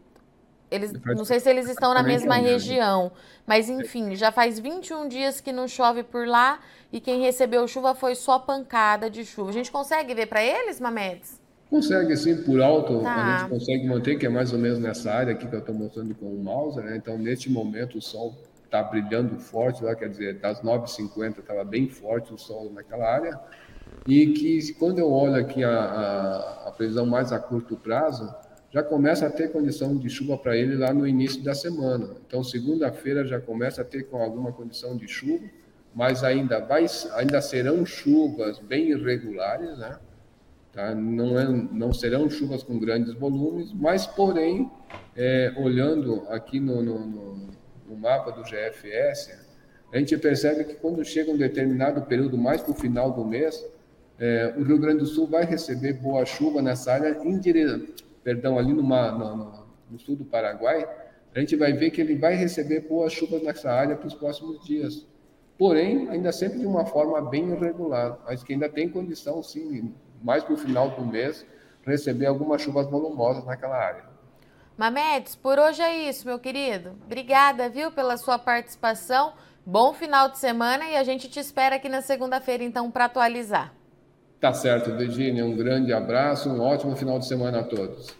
eles, 0.70 0.92
não 1.16 1.24
sei 1.24 1.40
se 1.40 1.50
eles 1.50 1.68
estão 1.68 1.92
na 1.92 2.02
mesma 2.02 2.36
região, 2.36 3.10
mas 3.44 3.68
enfim, 3.68 4.14
já 4.14 4.30
faz 4.30 4.60
21 4.60 5.08
dias 5.08 5.40
que 5.40 5.52
não 5.52 5.66
chove 5.66 6.04
por 6.04 6.28
lá 6.28 6.60
e 6.92 7.00
quem 7.00 7.20
recebeu 7.20 7.66
chuva 7.66 7.92
foi 7.94 8.14
só 8.14 8.38
pancada 8.38 9.10
de 9.10 9.24
chuva. 9.24 9.50
A 9.50 9.52
gente 9.52 9.72
consegue 9.72 10.14
ver 10.14 10.26
para 10.26 10.42
eles, 10.44 10.80
Mamedes? 10.80 11.40
Consegue, 11.68 12.16
sim, 12.16 12.42
por 12.42 12.60
alto, 12.60 13.00
tá. 13.00 13.14
a 13.14 13.38
gente 13.38 13.50
consegue 13.50 13.86
manter, 13.86 14.16
que 14.16 14.24
é 14.24 14.28
mais 14.28 14.52
ou 14.52 14.58
menos 14.58 14.78
nessa 14.78 15.12
área 15.12 15.32
aqui 15.32 15.48
que 15.48 15.54
eu 15.54 15.58
estou 15.58 15.74
mostrando 15.74 16.14
com 16.14 16.26
o 16.26 16.42
mouse, 16.42 16.80
né? 16.80 16.96
Então, 16.96 17.18
neste 17.18 17.50
momento, 17.50 17.98
o 17.98 18.02
sol 18.02 18.36
está 18.64 18.82
brilhando 18.82 19.38
forte 19.38 19.82
lá, 19.82 19.94
quer 19.94 20.08
dizer, 20.08 20.38
das 20.38 20.62
9h50 20.62 21.40
estava 21.40 21.64
bem 21.64 21.88
forte 21.88 22.32
o 22.32 22.38
sol 22.38 22.72
naquela 22.72 23.12
área. 23.12 23.38
E 24.06 24.28
que, 24.28 24.74
quando 24.74 25.00
eu 25.00 25.10
olho 25.10 25.34
aqui 25.34 25.64
a, 25.64 25.70
a, 25.70 26.68
a 26.68 26.72
previsão 26.72 27.04
mais 27.04 27.32
a 27.32 27.38
curto 27.38 27.76
prazo, 27.76 28.32
já 28.70 28.82
começa 28.82 29.26
a 29.26 29.30
ter 29.30 29.50
condição 29.50 29.96
de 29.96 30.08
chuva 30.08 30.36
para 30.38 30.56
ele 30.56 30.76
lá 30.76 30.92
no 30.92 31.06
início 31.06 31.42
da 31.42 31.54
semana. 31.54 32.10
Então, 32.26 32.44
segunda-feira 32.44 33.24
já 33.24 33.40
começa 33.40 33.82
a 33.82 33.84
ter 33.84 34.04
com 34.04 34.22
alguma 34.22 34.52
condição 34.52 34.96
de 34.96 35.08
chuva, 35.08 35.44
mas 35.94 36.22
ainda, 36.22 36.60
vai, 36.60 36.86
ainda 37.14 37.40
serão 37.40 37.84
chuvas 37.84 38.58
bem 38.58 38.90
irregulares, 38.90 39.78
né? 39.78 39.98
Tá? 40.76 40.94
Não, 40.94 41.38
é, 41.38 41.48
não 41.48 41.90
serão 41.90 42.28
chuvas 42.28 42.62
com 42.62 42.78
grandes 42.78 43.14
volumes, 43.14 43.72
mas, 43.72 44.06
porém, 44.06 44.70
é, 45.16 45.50
olhando 45.56 46.26
aqui 46.28 46.60
no, 46.60 46.82
no, 46.82 46.98
no, 46.98 47.48
no, 47.88 47.96
mapa 47.96 48.30
do 48.30 48.42
GFS, 48.42 49.38
a 49.90 49.96
gente 49.98 50.18
percebe 50.18 50.64
que 50.64 50.74
quando 50.74 51.02
chega 51.02 51.32
um 51.32 51.36
determinado 51.38 52.02
período, 52.02 52.36
mais 52.36 52.60
para 52.60 52.72
o 52.72 52.74
final 52.74 53.10
do 53.10 53.24
mês, 53.24 53.66
é, 54.18 54.52
o 54.58 54.64
Rio 54.64 54.78
Grande 54.78 54.98
do 54.98 55.06
Sul 55.06 55.26
vai 55.26 55.46
receber 55.46 55.94
boa 55.94 56.26
chuva 56.26 56.60
nessa 56.60 56.92
área, 56.92 57.16
indireta, 57.24 57.80
perdão, 58.22 58.58
ali 58.58 58.74
numa, 58.74 59.12
no, 59.12 59.66
no 59.90 59.98
sul 59.98 60.14
do 60.14 60.26
Paraguai, 60.26 60.86
a 61.34 61.40
gente 61.40 61.56
vai 61.56 61.72
ver 61.72 61.90
que 61.90 62.02
ele 62.02 62.16
vai 62.16 62.34
receber 62.34 62.80
boas 62.80 63.14
chuvas 63.14 63.42
nessa 63.42 63.72
área 63.72 63.96
para 63.96 64.08
os 64.08 64.14
próximos 64.14 64.62
dias. 64.66 65.06
Porém, 65.56 66.10
ainda 66.10 66.30
sempre 66.32 66.58
de 66.58 66.66
uma 66.66 66.84
forma 66.84 67.18
bem 67.30 67.48
irregular, 67.48 68.18
mas 68.26 68.44
que 68.44 68.52
ainda 68.52 68.68
tem 68.68 68.90
condição, 68.90 69.42
sim, 69.42 69.94
mais 70.22 70.44
para 70.44 70.54
o 70.54 70.56
final 70.56 70.90
do 70.90 71.04
mês, 71.04 71.44
receber 71.84 72.26
algumas 72.26 72.62
chuvas 72.62 72.88
volumosas 72.88 73.44
naquela 73.44 73.76
área. 73.76 74.04
Mamedes, 74.76 75.34
por 75.34 75.58
hoje 75.58 75.80
é 75.80 76.08
isso, 76.08 76.26
meu 76.26 76.38
querido. 76.38 76.96
Obrigada, 77.04 77.68
viu, 77.68 77.90
pela 77.90 78.16
sua 78.16 78.38
participação. 78.38 79.32
Bom 79.64 79.94
final 79.94 80.28
de 80.28 80.38
semana 80.38 80.84
e 80.84 80.96
a 80.96 81.02
gente 81.02 81.28
te 81.28 81.40
espera 81.40 81.76
aqui 81.76 81.88
na 81.88 82.02
segunda-feira, 82.02 82.62
então, 82.62 82.90
para 82.90 83.06
atualizar. 83.06 83.72
Tá 84.38 84.52
certo, 84.52 84.94
Virginia. 84.94 85.44
Um 85.44 85.56
grande 85.56 85.92
abraço, 85.92 86.50
um 86.50 86.60
ótimo 86.60 86.94
final 86.94 87.18
de 87.18 87.26
semana 87.26 87.60
a 87.60 87.64
todos. 87.64 88.14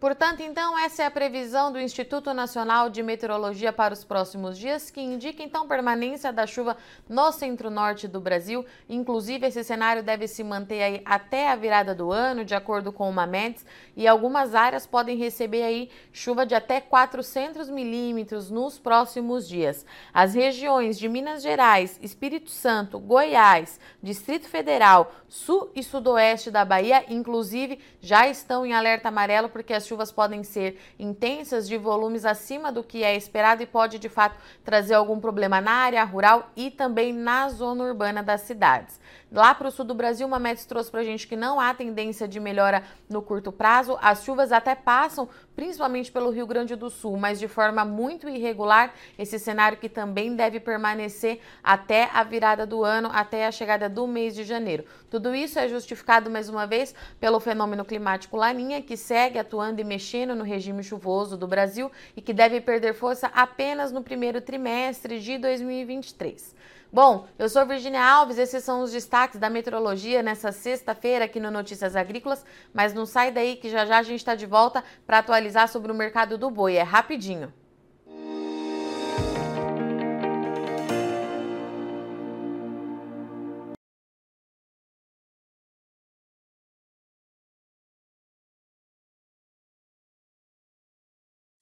Portanto, 0.00 0.40
então, 0.40 0.78
essa 0.78 1.02
é 1.02 1.06
a 1.06 1.10
previsão 1.10 1.70
do 1.70 1.78
Instituto 1.78 2.32
Nacional 2.32 2.88
de 2.88 3.02
Meteorologia 3.02 3.70
para 3.70 3.92
os 3.92 4.02
próximos 4.02 4.56
dias, 4.56 4.90
que 4.90 4.98
indica 4.98 5.42
então 5.42 5.68
permanência 5.68 6.32
da 6.32 6.46
chuva 6.46 6.74
no 7.06 7.30
centro-norte 7.30 8.08
do 8.08 8.18
Brasil. 8.18 8.64
Inclusive, 8.88 9.46
esse 9.46 9.62
cenário 9.62 10.02
deve 10.02 10.26
se 10.26 10.42
manter 10.42 10.82
aí 10.82 11.02
até 11.04 11.50
a 11.50 11.54
virada 11.54 11.94
do 11.94 12.10
ano, 12.10 12.46
de 12.46 12.54
acordo 12.54 12.90
com 12.90 13.10
o 13.10 13.12
Mamedes, 13.12 13.66
e 13.94 14.08
algumas 14.08 14.54
áreas 14.54 14.86
podem 14.86 15.18
receber 15.18 15.64
aí 15.64 15.90
chuva 16.10 16.46
de 16.46 16.54
até 16.54 16.80
400 16.80 17.68
milímetros 17.68 18.50
nos 18.50 18.78
próximos 18.78 19.46
dias. 19.46 19.84
As 20.14 20.32
regiões 20.32 20.98
de 20.98 21.10
Minas 21.10 21.42
Gerais, 21.42 22.00
Espírito 22.00 22.50
Santo, 22.50 22.98
Goiás, 22.98 23.78
Distrito 24.02 24.48
Federal, 24.48 25.12
Sul 25.28 25.70
e 25.74 25.82
Sudoeste 25.82 26.50
da 26.50 26.64
Bahia, 26.64 27.04
inclusive, 27.06 27.78
já 28.00 28.26
estão 28.26 28.64
em 28.64 28.72
alerta 28.72 29.08
amarelo 29.08 29.50
porque 29.50 29.74
as 29.74 29.89
chuvas 29.90 30.12
podem 30.12 30.44
ser 30.44 30.78
intensas, 30.96 31.68
de 31.68 31.76
volumes 31.76 32.24
acima 32.24 32.70
do 32.70 32.84
que 32.84 33.02
é 33.02 33.16
esperado 33.16 33.60
e 33.60 33.66
pode 33.66 33.98
de 33.98 34.08
fato 34.08 34.36
trazer 34.64 34.94
algum 34.94 35.18
problema 35.18 35.60
na 35.60 35.72
área 35.72 36.04
rural 36.04 36.48
e 36.54 36.70
também 36.70 37.12
na 37.12 37.48
zona 37.48 37.82
urbana 37.82 38.22
das 38.22 38.42
cidades. 38.42 39.00
Lá 39.32 39.54
para 39.54 39.68
o 39.68 39.70
sul 39.70 39.84
do 39.84 39.94
Brasil, 39.94 40.26
uma 40.26 40.40
Metz 40.40 40.64
trouxe 40.64 40.90
para 40.90 41.02
a 41.02 41.04
gente 41.04 41.28
que 41.28 41.36
não 41.36 41.60
há 41.60 41.72
tendência 41.72 42.26
de 42.26 42.40
melhora 42.40 42.82
no 43.08 43.22
curto 43.22 43.52
prazo. 43.52 43.96
As 44.02 44.24
chuvas 44.24 44.50
até 44.50 44.74
passam, 44.74 45.28
principalmente 45.54 46.10
pelo 46.10 46.30
Rio 46.30 46.48
Grande 46.48 46.74
do 46.74 46.90
Sul, 46.90 47.16
mas 47.16 47.38
de 47.38 47.46
forma 47.46 47.84
muito 47.84 48.28
irregular. 48.28 48.92
Esse 49.16 49.38
cenário 49.38 49.78
que 49.78 49.88
também 49.88 50.34
deve 50.34 50.58
permanecer 50.58 51.40
até 51.62 52.10
a 52.12 52.24
virada 52.24 52.66
do 52.66 52.82
ano, 52.82 53.08
até 53.12 53.46
a 53.46 53.52
chegada 53.52 53.88
do 53.88 54.04
mês 54.04 54.34
de 54.34 54.42
janeiro. 54.42 54.84
Tudo 55.08 55.32
isso 55.32 55.60
é 55.60 55.68
justificado, 55.68 56.28
mais 56.28 56.48
uma 56.48 56.66
vez, 56.66 56.92
pelo 57.20 57.38
fenômeno 57.38 57.84
climático 57.84 58.36
Laninha, 58.36 58.82
que 58.82 58.96
segue 58.96 59.38
atuando 59.38 59.80
e 59.80 59.84
mexendo 59.84 60.34
no 60.34 60.42
regime 60.42 60.82
chuvoso 60.82 61.36
do 61.36 61.46
Brasil 61.46 61.88
e 62.16 62.20
que 62.20 62.32
deve 62.32 62.60
perder 62.60 62.94
força 62.94 63.28
apenas 63.28 63.92
no 63.92 64.02
primeiro 64.02 64.40
trimestre 64.40 65.20
de 65.20 65.38
2023. 65.38 66.58
Bom, 66.92 67.28
eu 67.38 67.48
sou 67.48 67.64
Virginia 67.64 68.04
Alves, 68.04 68.36
esses 68.36 68.64
são 68.64 68.82
os 68.82 68.90
destaques 68.90 69.38
da 69.38 69.48
meteorologia 69.48 70.24
nessa 70.24 70.50
sexta-feira 70.50 71.24
aqui 71.24 71.38
no 71.38 71.48
Notícias 71.48 71.94
Agrícolas, 71.94 72.44
mas 72.74 72.92
não 72.92 73.06
sai 73.06 73.30
daí 73.30 73.54
que 73.54 73.70
já 73.70 73.86
já 73.86 73.98
a 73.98 74.02
gente 74.02 74.18
está 74.18 74.34
de 74.34 74.44
volta 74.44 74.82
para 75.06 75.18
atualizar 75.18 75.68
sobre 75.68 75.92
o 75.92 75.94
mercado 75.94 76.36
do 76.36 76.50
boi, 76.50 76.74
é 76.74 76.82
rapidinho. 76.82 77.54